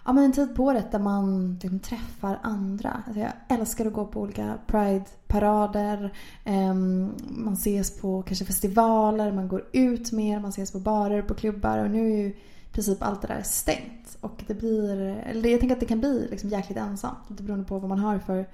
ja, 0.06 0.14
men 0.14 0.24
en 0.24 0.32
tid 0.32 0.56
på 0.56 0.64
året 0.64 0.92
där 0.92 1.00
man 1.00 1.54
liksom 1.62 1.80
träffar 1.80 2.40
andra. 2.42 3.04
Alltså 3.06 3.22
jag 3.22 3.32
älskar 3.48 3.86
att 3.86 3.94
gå 3.94 4.06
på 4.06 4.22
olika 4.22 4.58
Pride-parader. 4.68 6.14
Um, 6.46 7.14
man 7.30 7.54
ses 7.54 7.98
på 7.98 8.24
kanske 8.24 8.46
festivaler, 8.46 9.32
man 9.32 9.48
går 9.48 9.66
ut 9.74 10.12
mer, 10.12 10.40
man 10.40 10.50
ses 10.50 10.72
på 10.72 10.80
barer, 10.80 11.22
på 11.22 11.34
klubbar 11.34 11.78
och 11.78 11.92
nu 11.92 12.12
är 12.12 12.18
ju 12.18 12.28
i 12.28 12.36
princip 12.72 13.04
allt 13.04 13.22
det 13.22 13.28
där 13.28 13.42
stängt. 13.44 14.18
Och 14.22 14.44
det 14.48 14.54
blir, 14.54 14.98
eller 15.02 15.50
jag 15.50 15.60
tänker 15.60 15.76
att 15.76 15.80
det 15.80 15.86
kan 15.86 16.00
bli 16.00 16.28
liksom 16.32 16.50
jäkligt 16.50 16.78
ensamt. 16.78 17.20
Det 17.28 17.44
beroende 17.44 17.66
på 17.66 17.80
vad 17.80 17.90
man 17.90 18.00
har 18.00 18.20
för 18.20 18.46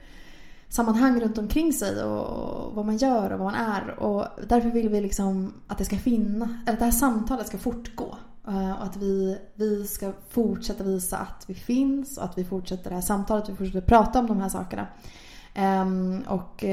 sammanhang 0.69 1.21
runt 1.21 1.37
omkring 1.37 1.73
sig 1.73 2.03
och 2.03 2.75
vad 2.75 2.85
man 2.85 2.97
gör 2.97 3.31
och 3.31 3.39
vad 3.39 3.51
man 3.51 3.55
är. 3.55 3.99
Och 3.99 4.25
därför 4.47 4.69
vill 4.69 4.89
vi 4.89 5.01
liksom 5.01 5.53
att 5.67 5.77
det 5.77 5.85
ska 5.85 5.97
finnas, 5.97 6.49
eller 6.61 6.73
att 6.73 6.79
det 6.79 6.85
här 6.85 6.91
samtalet 6.91 7.47
ska 7.47 7.57
fortgå. 7.57 8.17
Eh, 8.47 8.71
och 8.71 8.83
att 8.83 8.97
vi, 8.97 9.37
vi 9.55 9.87
ska 9.87 10.11
fortsätta 10.29 10.83
visa 10.83 11.17
att 11.17 11.45
vi 11.47 11.53
finns 11.53 12.17
och 12.17 12.23
att 12.23 12.37
vi 12.37 12.45
fortsätter 12.45 12.89
det 12.89 12.95
här 12.95 13.01
samtalet, 13.01 13.49
vi 13.49 13.55
fortsätter 13.55 13.81
prata 13.81 14.19
om 14.19 14.27
de 14.27 14.41
här 14.41 14.49
sakerna. 14.49 14.87
Um, 15.57 16.21
och 16.27 16.63
uh, 16.63 16.69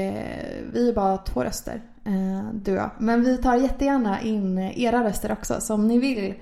vi 0.73 0.89
är 0.89 0.93
bara 0.93 1.17
två 1.17 1.43
röster, 1.43 1.81
uh, 2.07 2.49
du 2.53 2.71
och 2.71 2.77
jag. 2.77 2.89
Men 2.97 3.23
vi 3.23 3.37
tar 3.37 3.55
jättegärna 3.55 4.21
in 4.21 4.57
era 4.57 5.03
röster 5.03 5.31
också. 5.31 5.61
Så 5.61 5.73
om 5.73 5.87
ni 5.87 5.99
vill, 5.99 6.33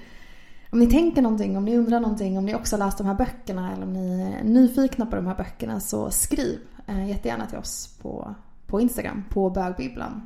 om 0.70 0.80
ni 0.80 0.88
tänker 0.88 1.22
någonting, 1.22 1.58
om 1.58 1.66
ni 1.66 1.78
undrar 1.78 2.00
någonting, 2.00 2.38
om 2.38 2.46
ni 2.46 2.56
också 2.56 2.78
läst 2.78 2.98
de 2.98 3.08
här 3.08 3.14
böckerna 3.14 3.74
eller 3.74 3.84
om 3.84 3.94
ni 3.94 4.22
är 4.22 4.44
nyfikna 4.44 5.06
på 5.06 5.16
de 5.16 5.28
här 5.28 5.36
böckerna 5.36 5.80
så 5.80 6.10
skriv 6.10 6.60
uh, 6.90 7.10
jättegärna 7.10 7.46
till 7.46 7.58
oss 7.58 7.98
på, 8.02 8.36
på 8.68 8.82
Instagram, 8.82 9.24
på 9.30 9.50
bögbibblan. 9.50 10.22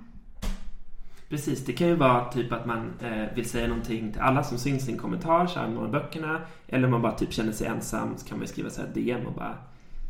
Precis, 1.30 1.66
det 1.66 1.74
kan 1.74 1.88
ju 1.88 1.96
vara 1.96 2.32
typ 2.32 2.52
att 2.52 2.66
man 2.66 2.94
eh, 3.02 3.36
vill 3.36 3.50
säga 3.50 3.68
någonting 3.68 4.12
till 4.12 4.22
alla 4.22 4.44
som 4.44 4.58
syns 4.58 4.90
i 4.90 4.92
en 4.92 4.98
kommentar, 4.98 5.48
så 5.48 5.68
några 5.68 5.90
böckerna. 5.90 6.42
Eller 6.68 6.86
om 6.86 6.92
man 6.92 7.02
bara 7.02 7.18
typ 7.18 7.34
känner 7.34 7.52
sig 7.52 7.68
ensam 7.68 8.18
så 8.18 8.28
kan 8.28 8.38
man 8.38 8.46
ju 8.46 8.52
skriva 8.52 8.70
så 8.70 8.82
här 8.82 8.90
DM 8.94 9.26
och 9.26 9.34
bara 9.34 9.58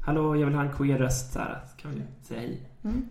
Hallå, 0.06 0.36
jag 0.36 0.46
vill 0.46 0.56
ha 0.56 0.64
en 0.64 0.74
queer 0.74 0.98
röst. 0.98 1.34
Så, 1.34 1.40
här, 1.40 1.62
så 1.72 1.78
kan 1.78 1.92
man 1.92 2.00
ju 2.00 2.06
säga 2.24 2.40
hej. 2.40 2.62
Mm. 2.84 3.08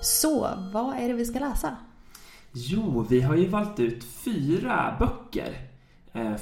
Så, 0.00 0.48
vad 0.72 0.96
är 0.96 1.08
det 1.08 1.14
vi 1.14 1.24
ska 1.24 1.38
läsa? 1.38 1.76
Jo, 2.52 3.06
vi 3.08 3.20
har 3.20 3.34
ju 3.34 3.48
valt 3.48 3.80
ut 3.80 4.04
fyra 4.04 4.96
böcker. 4.98 5.58
Eh, 6.12 6.34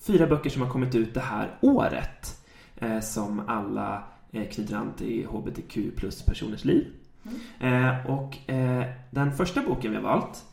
fyra 0.00 0.26
böcker 0.26 0.50
som 0.50 0.62
har 0.62 0.68
kommit 0.70 0.94
ut 0.94 1.14
det 1.14 1.20
här 1.20 1.58
året. 1.60 2.43
Eh, 2.84 3.00
som 3.00 3.42
alla 3.48 4.02
eh, 4.32 4.48
knyter 4.48 4.76
an 4.76 4.92
till 4.96 5.26
HBTQ 5.26 5.96
plus 5.96 6.22
personers 6.22 6.64
liv. 6.64 6.86
Eh, 7.60 8.06
och 8.06 8.36
den 9.10 9.32
första 9.32 9.62
boken 9.62 9.90
vi 9.90 9.96
har 9.96 10.04
valt, 10.04 10.44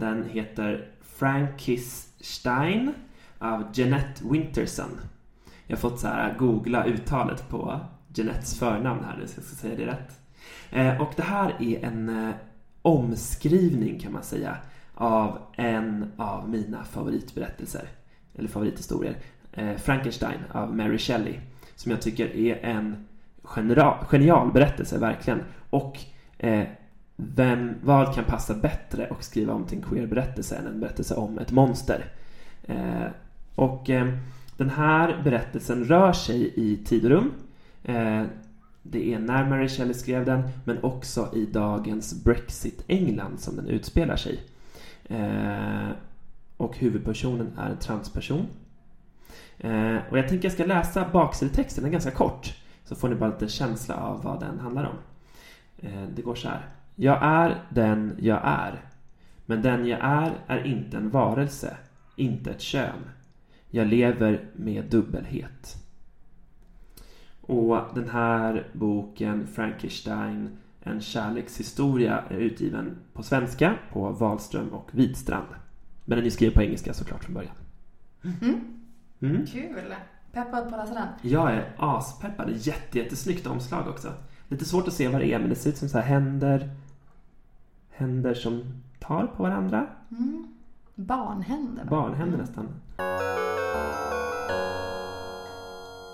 den 0.00 0.24
heter 0.30 0.88
Frankenstein 1.02 2.94
av 3.38 3.64
Jeanette 3.72 4.24
Winterson. 4.30 5.00
Jag 5.66 5.76
har 5.76 5.80
fått 5.80 6.00
så 6.00 6.06
här 6.06 6.34
googla 6.38 6.84
uttalet 6.84 7.48
på 7.48 7.80
Jeanettes 8.14 8.58
förnamn 8.58 9.04
här, 9.04 9.26
så 9.26 9.34
jag 9.36 9.44
ska 9.44 9.56
säga 9.56 9.76
det 9.76 9.86
rätt. 9.86 11.00
Och 11.00 11.12
det 11.16 11.22
här 11.22 11.56
är 11.62 11.84
en 11.84 12.32
omskrivning 12.82 13.98
kan 13.98 14.12
man 14.12 14.22
säga 14.22 14.56
av 14.94 15.38
en 15.56 16.12
av 16.16 16.48
mina 16.48 16.84
favoritberättelser, 16.84 17.88
eller 18.34 18.48
favorithistorier. 18.48 19.16
Frankenstein 19.76 20.38
av 20.52 20.76
Mary 20.76 20.98
Shelley, 20.98 21.40
som 21.82 21.90
jag 21.90 22.02
tycker 22.02 22.36
är 22.36 22.64
en 22.64 23.06
genial 24.10 24.52
berättelse, 24.52 24.98
verkligen. 24.98 25.40
Och 25.70 25.98
eh, 26.38 26.64
vem, 27.16 27.74
vad 27.82 28.14
kan 28.14 28.24
passa 28.24 28.54
bättre 28.54 29.06
att 29.10 29.24
skriva 29.24 29.52
om 29.52 29.64
till 29.64 29.78
en 29.78 29.84
queer-berättelse 29.84 30.56
än 30.56 30.66
en 30.66 30.80
berättelse 30.80 31.14
om 31.14 31.38
ett 31.38 31.52
monster? 31.52 32.04
Eh, 32.62 33.06
och 33.54 33.90
eh, 33.90 34.12
den 34.56 34.70
här 34.70 35.20
berättelsen 35.24 35.84
rör 35.84 36.12
sig 36.12 36.52
i 36.56 36.76
tid 36.76 37.04
och 37.04 37.10
rum. 37.10 37.32
Eh, 37.84 38.22
det 38.82 39.14
är 39.14 39.18
när 39.18 39.48
Mary 39.48 39.68
Shelley 39.68 39.94
skrev 39.94 40.24
den, 40.24 40.42
men 40.64 40.84
också 40.84 41.28
i 41.34 41.46
dagens 41.46 42.24
Brexit-England 42.24 43.38
som 43.38 43.56
den 43.56 43.66
utspelar 43.66 44.16
sig. 44.16 44.40
Eh, 45.04 45.88
och 46.56 46.76
huvudpersonen 46.76 47.52
är 47.58 47.70
en 47.70 47.76
transperson. 47.76 48.46
Eh, 49.62 49.96
och 50.10 50.18
jag 50.18 50.28
tänker 50.28 50.44
jag 50.44 50.52
ska 50.52 50.64
läsa 50.64 51.08
baksidetexten, 51.12 51.82
den 51.82 51.90
är 51.90 51.92
ganska 51.92 52.10
kort. 52.10 52.54
Så 52.84 52.94
får 52.94 53.08
ni 53.08 53.14
bara 53.14 53.30
lite 53.30 53.48
känsla 53.48 53.96
av 53.96 54.22
vad 54.22 54.40
den 54.40 54.58
handlar 54.58 54.84
om. 54.84 54.96
Eh, 55.78 56.08
det 56.16 56.22
går 56.22 56.34
så 56.34 56.48
här. 56.48 56.66
Jag 56.94 57.18
är 57.22 57.62
den 57.70 58.16
jag 58.18 58.40
är. 58.44 58.80
Men 59.46 59.62
den 59.62 59.86
jag 59.86 59.98
är 60.02 60.32
är 60.46 60.66
inte 60.66 60.96
en 60.96 61.10
varelse, 61.10 61.76
inte 62.16 62.50
ett 62.50 62.60
kön. 62.60 63.10
Jag 63.70 63.86
lever 63.86 64.44
med 64.54 64.84
dubbelhet. 64.84 65.76
Och 67.40 67.78
den 67.94 68.08
här 68.08 68.66
boken, 68.72 69.46
Frankenstein, 69.46 70.58
en 70.82 71.00
kärlekshistoria, 71.00 72.24
är 72.28 72.38
utgiven 72.38 72.96
på 73.12 73.22
svenska 73.22 73.74
på 73.92 74.10
Wahlström 74.10 74.68
och 74.68 74.88
Widstrand. 74.92 75.46
Men 76.04 76.18
den 76.18 76.26
är 76.26 76.30
skriven 76.30 76.54
på 76.54 76.62
engelska 76.62 76.94
såklart 76.94 77.24
från 77.24 77.34
början. 77.34 77.54
Mm. 78.24 78.81
Mm. 79.22 79.46
Kul! 79.46 79.94
Peppad 80.32 80.68
på 80.68 80.74
att 80.76 80.88
läsa 80.88 80.94
den? 80.94 81.08
Jag 81.32 81.52
är 81.52 81.74
aspeppad. 81.78 82.50
Jätte, 82.56 82.98
jättesnyggt 82.98 83.46
omslag 83.46 83.88
också. 83.88 84.12
Lite 84.48 84.64
svårt 84.64 84.88
att 84.88 84.94
se 84.94 85.08
vad 85.08 85.20
det 85.20 85.32
är, 85.32 85.38
men 85.38 85.48
det 85.48 85.54
ser 85.54 85.70
ut 85.70 85.76
som 85.76 85.88
så 85.88 85.98
här 85.98 86.04
händer, 86.04 86.70
händer 87.90 88.34
som 88.34 88.82
tar 89.00 89.26
på 89.26 89.42
varandra. 89.42 89.86
Mm. 90.10 90.46
Barnhänder. 90.94 91.84
Barnhänder 91.84 92.38
nästan. 92.38 92.68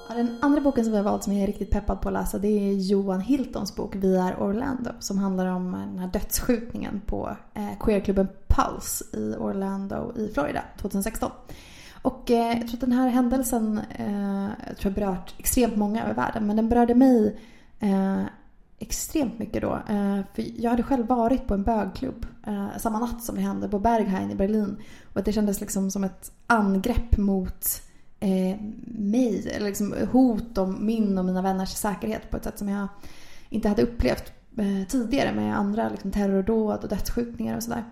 Ja, 0.08 0.14
den 0.14 0.38
andra 0.42 0.60
boken 0.60 0.84
som 0.84 0.90
vi 0.90 0.96
har 0.96 1.04
valt 1.04 1.24
som 1.24 1.32
jag 1.32 1.42
är 1.42 1.46
riktigt 1.46 1.70
peppad 1.70 2.00
på 2.00 2.08
att 2.08 2.12
läsa 2.12 2.38
det 2.38 2.48
är 2.48 2.72
Johan 2.72 3.20
Hiltons 3.20 3.76
bok 3.76 3.94
Vi 3.96 4.16
är 4.16 4.42
Orlando 4.42 4.90
som 4.98 5.18
handlar 5.18 5.46
om 5.46 5.72
den 5.72 5.98
här 5.98 6.08
dödsskjutningen 6.08 7.00
på 7.06 7.36
eh, 7.54 7.78
queerklubben 7.80 8.28
Pulse 8.48 9.04
i 9.16 9.34
Orlando 9.38 10.12
i 10.16 10.28
Florida 10.34 10.62
2016. 10.80 11.30
Och 12.08 12.30
eh, 12.30 12.58
jag 12.58 12.68
tror 12.68 12.74
att 12.74 12.80
den 12.80 12.92
här 12.92 13.08
händelsen 13.08 13.80
eh, 13.90 14.48
jag 14.66 14.76
tror 14.76 14.92
jag 14.92 14.92
berört 14.92 15.34
extremt 15.38 15.76
många 15.76 16.04
över 16.04 16.14
världen 16.14 16.46
men 16.46 16.56
den 16.56 16.68
berörde 16.68 16.94
mig 16.94 17.38
eh, 17.80 18.22
extremt 18.78 19.38
mycket 19.38 19.62
då. 19.62 19.74
Eh, 19.88 20.20
för 20.34 20.62
jag 20.62 20.70
hade 20.70 20.82
själv 20.82 21.06
varit 21.06 21.46
på 21.46 21.54
en 21.54 21.62
bögklubb 21.62 22.26
eh, 22.46 22.66
samma 22.78 22.98
natt 22.98 23.22
som 23.22 23.34
det 23.34 23.40
hände 23.40 23.68
på 23.68 23.78
Berghain 23.78 24.30
i 24.30 24.34
Berlin. 24.34 24.76
Och 25.12 25.22
det 25.22 25.32
kändes 25.32 25.60
liksom 25.60 25.90
som 25.90 26.04
ett 26.04 26.32
angrepp 26.46 27.18
mot 27.18 27.82
eh, 28.20 28.60
mig. 28.86 29.50
Eller 29.54 29.66
liksom 29.66 29.94
hot 30.12 30.58
om 30.58 30.86
min 30.86 31.18
och 31.18 31.24
mina 31.24 31.42
vänners 31.42 31.70
säkerhet 31.70 32.30
på 32.30 32.36
ett 32.36 32.44
sätt 32.44 32.58
som 32.58 32.68
jag 32.68 32.88
inte 33.48 33.68
hade 33.68 33.82
upplevt 33.82 34.32
tidigare 34.88 35.34
med 35.34 35.58
andra 35.58 35.88
liksom, 35.88 36.10
terrordåd 36.10 36.82
och 36.82 36.88
dödsskjutningar 36.88 37.56
och 37.56 37.62
sådär. 37.62 37.84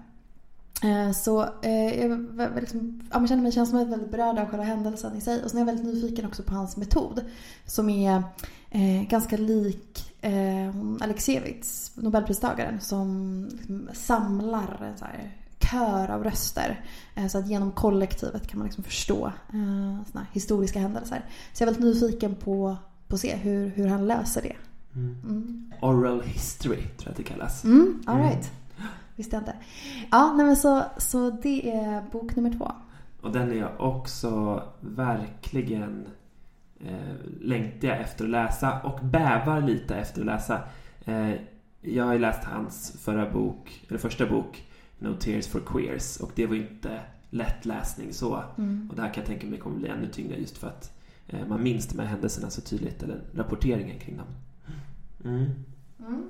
Eh, 0.83 1.13
så 1.13 1.43
eh, 1.63 2.05
jag 2.05 2.29
liksom, 2.61 3.01
ja, 3.13 3.27
känner 3.27 3.43
mig 3.43 3.53
känslomässigt 3.53 3.93
väldigt 3.93 4.11
berörd 4.11 4.39
av 4.39 4.49
själva 4.49 4.65
händelsen 4.65 5.17
i 5.17 5.21
sig. 5.21 5.45
Och 5.45 5.51
sen 5.51 5.59
är 5.59 5.61
jag 5.61 5.67
väldigt 5.67 5.95
nyfiken 5.95 6.27
också 6.27 6.43
på 6.43 6.55
hans 6.55 6.77
metod. 6.77 7.25
Som 7.67 7.89
är 7.89 8.23
eh, 8.71 9.09
ganska 9.09 9.37
lik 9.37 10.15
eh, 10.21 10.75
Alexievits, 11.01 11.93
nobelpristagaren, 11.95 12.81
som 12.81 13.45
liksom 13.57 13.89
samlar 13.93 14.83
en 14.83 14.99
så 14.99 15.05
här 15.05 15.33
kör 15.71 16.11
av 16.11 16.25
röster. 16.25 16.85
Så 17.29 17.39
att 17.39 17.49
genom 17.49 17.73
kollektivet 17.73 18.47
kan 18.47 18.59
man 18.59 18.67
liksom 18.67 18.85
förstå 18.85 19.33
såna 20.13 20.27
historiska 20.33 20.79
händelser. 20.79 21.25
Så 21.53 21.63
jag 21.63 21.69
är 21.69 21.73
väldigt 21.73 21.95
nyfiken 21.95 22.35
på, 22.35 22.77
på 23.09 23.15
att 23.15 23.21
se 23.21 23.37
hur, 23.37 23.69
hur 23.69 23.87
han 23.87 24.07
löser 24.07 24.43
det. 24.43 24.57
Mm. 24.95 25.17
Mm. 25.25 25.73
Oral 25.81 26.23
history 26.23 26.83
tror 26.83 26.93
jag 27.05 27.11
att 27.11 27.17
det 27.17 27.23
kallas. 27.23 27.65
Mm, 27.65 28.03
all 28.07 28.19
right. 28.19 28.35
Mm. 28.35 28.66
Visste 29.17 29.37
jag 29.37 29.41
inte. 29.41 29.57
Ja, 30.11 30.35
nej 30.37 30.47
men 30.47 30.57
så, 30.57 30.83
så 30.97 31.31
det 31.31 31.71
är 31.71 32.03
bok 32.13 32.37
nummer 32.37 32.53
två. 32.53 32.73
Och 33.21 33.33
den 33.33 33.51
är 33.51 33.55
jag 33.55 33.71
också 33.79 34.63
verkligen 34.81 36.07
eh, 36.81 37.17
längtar 37.41 37.89
jag 37.89 38.01
efter 38.01 38.25
att 38.25 38.31
läsa 38.31 38.81
och 38.81 39.01
bävar 39.07 39.61
lite 39.61 39.97
efter 39.97 40.21
att 40.21 40.27
läsa. 40.27 40.63
Eh, 41.05 41.33
jag 41.81 42.05
har 42.05 42.13
ju 42.13 42.19
läst 42.19 42.45
hans 42.45 42.97
förra 43.01 43.31
bok, 43.31 43.85
eller 43.89 43.99
första 43.99 44.27
bok, 44.27 44.65
No 44.99 45.15
Tears 45.15 45.47
for 45.47 45.61
Queers 45.61 46.17
och 46.17 46.31
det 46.35 46.47
var 46.47 46.55
inte 46.55 47.01
lätt 47.31 47.65
läsning 47.65 48.13
så. 48.13 48.43
Mm. 48.59 48.89
Och 48.91 48.97
det 48.97 49.03
här 49.03 49.15
kan 49.15 49.21
jag 49.21 49.27
tänka 49.27 49.47
mig 49.47 49.59
kommer 49.59 49.79
bli 49.79 49.89
ännu 49.89 50.09
tyngre 50.09 50.37
just 50.37 50.59
för 50.59 50.69
att 50.69 50.93
eh, 51.27 51.47
man 51.49 51.63
minns 51.63 51.87
de 51.87 51.99
här 51.99 52.07
händelserna 52.07 52.51
så 52.51 52.61
tydligt, 52.61 53.03
eller 53.03 53.21
rapporteringen 53.35 53.99
kring 53.99 54.17
dem. 54.17 54.27
Mm. 55.25 55.51
Mm. 55.99 56.29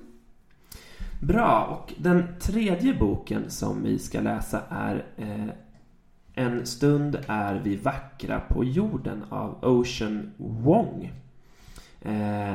Bra, 1.20 1.64
och 1.64 1.94
den 1.96 2.24
tredje 2.40 2.94
boken 2.94 3.50
som 3.50 3.82
vi 3.82 3.98
ska 3.98 4.20
läsa 4.20 4.62
är 4.68 5.04
eh, 5.16 5.48
En 6.34 6.66
stund 6.66 7.18
är 7.26 7.54
vi 7.64 7.76
vackra 7.76 8.40
på 8.40 8.64
jorden 8.64 9.24
av 9.30 9.64
Ocean 9.64 10.32
Wong. 10.36 11.12
Eh, 12.02 12.54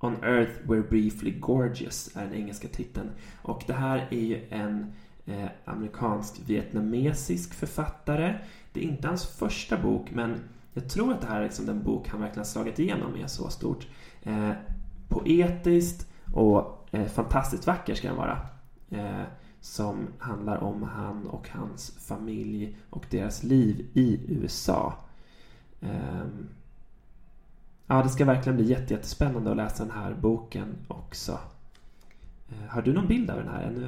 On 0.00 0.24
Earth 0.24 0.52
We're 0.66 0.88
Briefly 0.88 1.30
Gorgeous 1.30 2.16
är 2.16 2.24
den 2.24 2.34
engelska 2.34 2.68
titeln. 2.68 3.10
Och 3.42 3.62
det 3.66 3.72
här 3.72 4.06
är 4.10 4.20
ju 4.20 4.46
en 4.50 4.92
eh, 5.26 5.48
amerikansk-vietnamesisk 5.64 7.54
författare. 7.54 8.34
Det 8.72 8.80
är 8.80 8.84
inte 8.84 9.08
hans 9.08 9.26
första 9.26 9.78
bok, 9.78 10.10
men 10.10 10.40
jag 10.72 10.88
tror 10.88 11.12
att 11.12 11.20
det 11.20 11.26
här 11.26 11.40
är 11.40 11.44
liksom 11.44 11.66
den 11.66 11.82
bok 11.82 12.08
han 12.08 12.20
verkligen 12.20 12.40
har 12.40 12.44
slagit 12.44 12.78
igenom 12.78 13.12
med 13.12 13.30
så 13.30 13.48
stort. 13.48 13.86
Eh, 14.22 14.50
poetiskt 15.08 16.08
och 16.32 16.81
fantastiskt 17.08 17.66
vacker 17.66 17.94
ska 17.94 18.08
den 18.08 18.16
vara. 18.16 18.38
Eh, 18.90 19.22
som 19.60 20.06
handlar 20.18 20.56
om 20.56 20.82
han 20.82 21.26
och 21.26 21.48
hans 21.48 21.90
familj 21.90 22.76
och 22.90 23.06
deras 23.10 23.42
liv 23.42 23.86
i 23.94 24.20
USA. 24.28 24.94
Ehm, 25.80 26.48
ja, 27.86 28.02
det 28.02 28.08
ska 28.08 28.24
verkligen 28.24 28.56
bli 28.56 28.64
jättespännande 28.70 29.50
att 29.50 29.56
läsa 29.56 29.84
den 29.84 29.92
här 29.92 30.14
boken 30.14 30.74
också. 30.88 31.38
Eh, 32.48 32.68
har 32.68 32.82
du 32.82 32.92
någon 32.92 33.08
bild 33.08 33.30
av 33.30 33.36
den 33.38 33.48
här 33.48 33.62
ännu? 33.62 33.86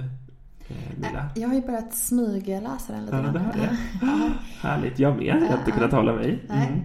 Eh, 0.68 0.96
Milla? 0.96 1.30
Jag 1.34 1.48
har 1.48 1.54
ju 1.54 1.62
börjat 1.62 1.94
smygläsa 1.94 2.92
den 2.92 3.04
lite 3.04 3.16
Ja, 3.16 3.22
det 3.22 3.38
har 3.38 3.52
det. 3.52 3.76
Ja. 4.02 4.30
Härligt, 4.68 4.98
jag 4.98 5.16
med. 5.16 5.26
Jag 5.42 5.48
har 5.50 5.58
inte 5.58 5.70
kunnat 5.70 5.92
hålla 5.92 6.12
mig. 6.12 6.44
Nej. 6.48 6.68
Mm. 6.68 6.80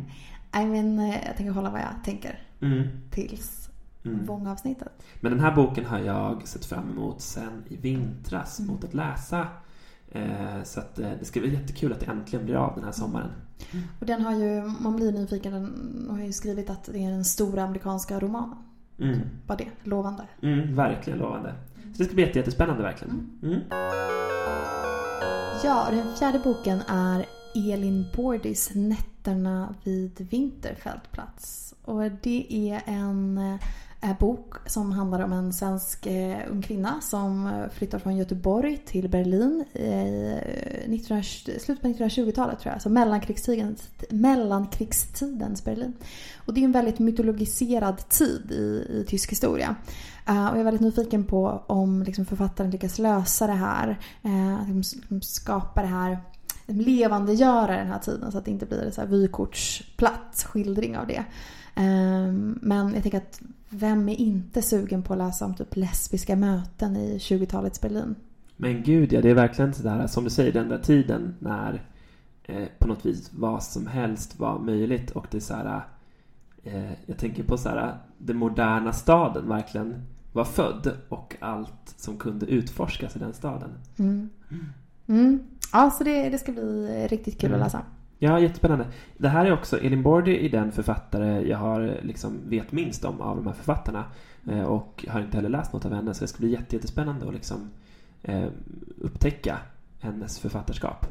Nej, 0.53 0.65
men 0.65 0.99
eh, 0.99 1.25
jag 1.27 1.37
tänker 1.37 1.51
hålla 1.51 1.69
vad 1.69 1.81
jag 1.81 2.03
tänker 2.05 2.39
Mm. 2.61 2.87
tills 3.11 3.58
Mm. 4.05 4.25
Vångavsnittet. 4.25 5.03
Men 5.21 5.31
den 5.31 5.39
här 5.41 5.55
boken 5.55 5.85
har 5.85 5.99
jag 5.99 6.47
sett 6.47 6.65
fram 6.65 6.89
emot 6.89 7.21
sen 7.21 7.63
i 7.67 7.75
vintras 7.77 8.59
Mm. 8.59 8.71
mot 8.71 8.83
att 8.83 8.93
läsa. 8.93 9.47
Eh, 10.11 10.63
så 10.63 10.79
att, 10.79 10.99
eh, 10.99 11.11
det 11.19 11.25
ska 11.25 11.39
bli 11.39 11.53
jättekul 11.53 11.93
att 11.93 11.99
det 11.99 12.05
äntligen 12.05 12.45
blir 12.45 12.55
av 12.55 12.75
den 12.75 12.83
här 12.83 12.91
sommaren. 12.91 13.29
Och 13.99 14.05
den 14.05 14.21
har 14.21 14.33
ju, 14.33 14.61
man 14.79 14.95
blir 14.95 15.11
nyfiken, 15.11 15.51
den 15.53 16.07
har 16.09 16.19
ju 16.19 16.33
skrivit 16.33 16.69
att 16.69 16.83
det 16.83 17.05
är 17.05 17.11
den 17.11 17.25
stora 17.25 17.63
amerikanska 17.63 18.19
romanen. 18.19 18.57
Mm. 18.99 19.19
Var 19.47 19.57
det 19.57 19.67
lovande? 19.83 20.23
Mm, 20.41 20.75
verkligen 20.75 21.19
lovande. 21.19 21.53
Så 21.93 21.97
det 21.97 22.05
ska 22.05 22.13
bli 22.13 22.23
jätte- 22.25 22.39
jättespännande 22.39 22.83
verkligen. 22.83 23.29
Mm. 23.43 23.59
Ja, 25.63 25.87
den 25.91 26.15
fjärde 26.15 26.39
boken 26.43 26.81
är 26.87 27.25
Elin 27.55 28.05
Bordis 28.15 28.71
Nätterna 28.75 29.75
vid 29.83 30.27
Vinterfältplats. 30.31 31.75
Och 31.85 32.01
det 32.21 32.45
är 32.71 32.81
en 32.85 33.37
eh, 33.37 33.59
Eh, 34.01 34.17
bok 34.19 34.53
som 34.65 34.91
handlar 34.91 35.19
om 35.19 35.33
en 35.33 35.53
svensk 35.53 36.05
eh, 36.05 36.37
ung 36.51 36.61
kvinna 36.61 37.01
som 37.01 37.47
eh, 37.47 37.69
flyttar 37.69 37.99
från 37.99 38.17
Göteborg 38.17 38.77
till 38.77 39.09
Berlin 39.09 39.65
i 39.73 40.87
19, 40.87 41.23
slutet 41.23 41.81
på 41.81 41.87
1920-talet 41.87 42.59
tror 42.59 42.69
jag. 42.69 42.73
Alltså 42.73 42.89
mellankrigstidens, 42.89 43.89
mellankrigstidens 44.09 45.63
Berlin. 45.63 45.93
Och 46.45 46.53
det 46.53 46.61
är 46.61 46.65
en 46.65 46.71
väldigt 46.71 46.99
mytologiserad 46.99 48.09
tid 48.09 48.51
i, 48.51 48.87
i 48.99 49.05
tysk 49.07 49.31
historia. 49.31 49.75
Och 50.25 50.35
jag 50.35 50.59
är 50.59 50.63
väldigt 50.63 50.81
nyfiken 50.81 51.23
på 51.23 51.63
om 51.67 52.03
liksom, 52.03 52.25
författaren 52.25 52.71
lyckas 52.71 52.99
lösa 52.99 53.47
det 53.47 53.53
här. 53.53 53.99
Uh, 54.25 54.75
liksom, 54.75 55.21
skapa 55.21 55.81
det 55.81 55.87
här 55.87 56.17
liksom 56.69 56.93
levandegöra 56.93 57.75
den 57.77 57.87
här 57.87 57.99
tiden 57.99 58.31
så 58.31 58.37
att 58.37 58.45
det 58.45 58.51
inte 58.51 58.65
blir 58.65 58.99
en 58.99 59.09
vykortsplatt 59.09 60.45
skildring 60.47 60.97
av 60.97 61.07
det. 61.07 61.23
Ehm, 61.79 62.59
Men 62.61 62.93
jag 62.93 63.01
tänker 63.03 63.17
att 63.17 63.41
vem 63.69 64.09
är 64.09 64.15
inte 64.15 64.61
sugen 64.61 65.03
på 65.03 65.13
att 65.13 65.19
läsa 65.19 65.45
om 65.45 65.55
typ 65.55 65.75
lesbiska 65.75 66.35
möten 66.35 66.95
i 66.97 67.17
20-talets 67.17 67.81
Berlin? 67.81 68.15
Men 68.57 68.83
gud 68.83 69.13
ja, 69.13 69.21
det 69.21 69.29
är 69.29 69.33
verkligen 69.35 69.73
sådär 69.73 70.07
som 70.07 70.23
du 70.23 70.29
säger, 70.29 70.51
den 70.53 70.69
där 70.69 70.77
tiden 70.79 71.35
när 71.39 71.81
eh, 72.43 72.67
på 72.79 72.87
något 72.87 73.05
vis 73.05 73.31
vad 73.33 73.63
som 73.63 73.87
helst 73.87 74.39
var 74.39 74.59
möjligt 74.59 75.11
och 75.11 75.27
det 75.31 75.37
är 75.37 75.41
såhär 75.41 75.81
eh, 76.63 76.91
Jag 77.05 77.17
tänker 77.17 77.43
på 77.43 77.57
såhär 77.57 77.97
den 78.17 78.37
moderna 78.37 78.93
staden 78.93 79.47
verkligen 79.49 80.01
var 80.33 80.45
född 80.45 80.91
och 81.09 81.35
allt 81.39 81.93
som 81.97 82.17
kunde 82.17 82.45
utforskas 82.45 83.15
i 83.15 83.19
den 83.19 83.33
staden. 83.33 83.69
Mm. 83.99 84.29
Mm. 85.07 85.39
Ja, 85.73 85.91
så 85.91 86.03
det, 86.03 86.29
det 86.29 86.37
ska 86.37 86.51
bli 86.51 87.07
riktigt 87.09 87.39
kul 87.39 87.49
Mm. 87.49 87.61
att 87.61 87.65
läsa. 87.67 87.81
Ja, 88.21 88.39
jättespännande. 88.39 88.87
Det 89.17 89.29
här 89.29 89.45
är 89.45 89.53
också, 89.53 89.79
Elin 89.79 90.03
Bordy 90.03 90.45
är 90.45 90.49
den 90.49 90.71
författare 90.71 91.47
jag 91.49 91.57
har 91.57 91.97
liksom 92.01 92.49
vet 92.49 92.71
minst 92.71 93.05
om 93.05 93.21
av 93.21 93.35
de 93.35 93.47
här 93.47 93.53
författarna. 93.53 94.03
Eh, 94.47 94.63
och 94.63 95.05
har 95.09 95.21
inte 95.21 95.37
heller 95.37 95.49
läst 95.49 95.73
något 95.73 95.85
av 95.85 95.93
henne 95.93 96.13
så 96.13 96.23
det 96.23 96.27
ska 96.27 96.39
bli 96.39 96.51
jätte, 96.51 96.75
jättespännande 96.75 97.27
att 97.27 97.33
liksom 97.33 97.69
eh, 98.23 98.47
upptäcka 98.97 99.57
hennes 99.99 100.39
författarskap. 100.39 101.05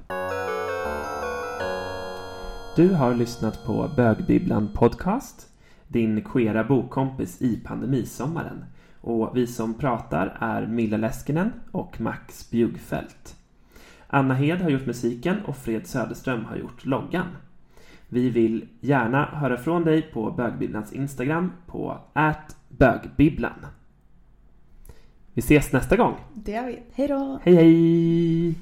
Du 2.77 2.95
har 2.95 3.15
lyssnat 3.15 3.65
på 3.65 3.91
Bögbibblan 3.97 4.69
Podcast, 4.75 5.49
din 5.87 6.25
queera 6.25 6.65
bokkompis 6.65 7.43
i 7.43 7.57
pandemisommaren. 7.57 8.65
Och 9.01 9.37
vi 9.37 9.47
som 9.47 9.75
pratar 9.75 10.37
är 10.41 10.67
Milla 10.67 10.97
Leskinen 10.97 11.53
och 11.71 12.01
Max 12.01 12.51
Bjuggfeldt. 12.51 13.38
Anna 14.11 14.35
Hed 14.35 14.61
har 14.61 14.71
gjort 14.71 14.87
musiken 14.87 15.37
och 15.45 15.57
Fred 15.57 15.87
Söderström 15.87 16.45
har 16.45 16.57
gjort 16.57 16.85
loggan. 16.85 17.27
Vi 18.09 18.31
vill 18.31 18.69
gärna 18.81 19.25
höra 19.25 19.57
från 19.57 19.85
dig 19.85 20.03
på 20.03 20.31
Bögbibblans 20.31 20.93
Instagram 20.93 21.53
på 21.67 21.99
bögbibblan. 22.69 23.67
Vi 25.35 25.41
ses 25.41 25.73
nästa 25.73 25.97
gång. 25.97 26.15
Det 26.35 26.53
gör 26.53 26.67
vi. 26.67 26.83
Hej 26.93 27.09
då! 27.09 27.39
Hej 27.43 27.55
hej! 27.55 28.55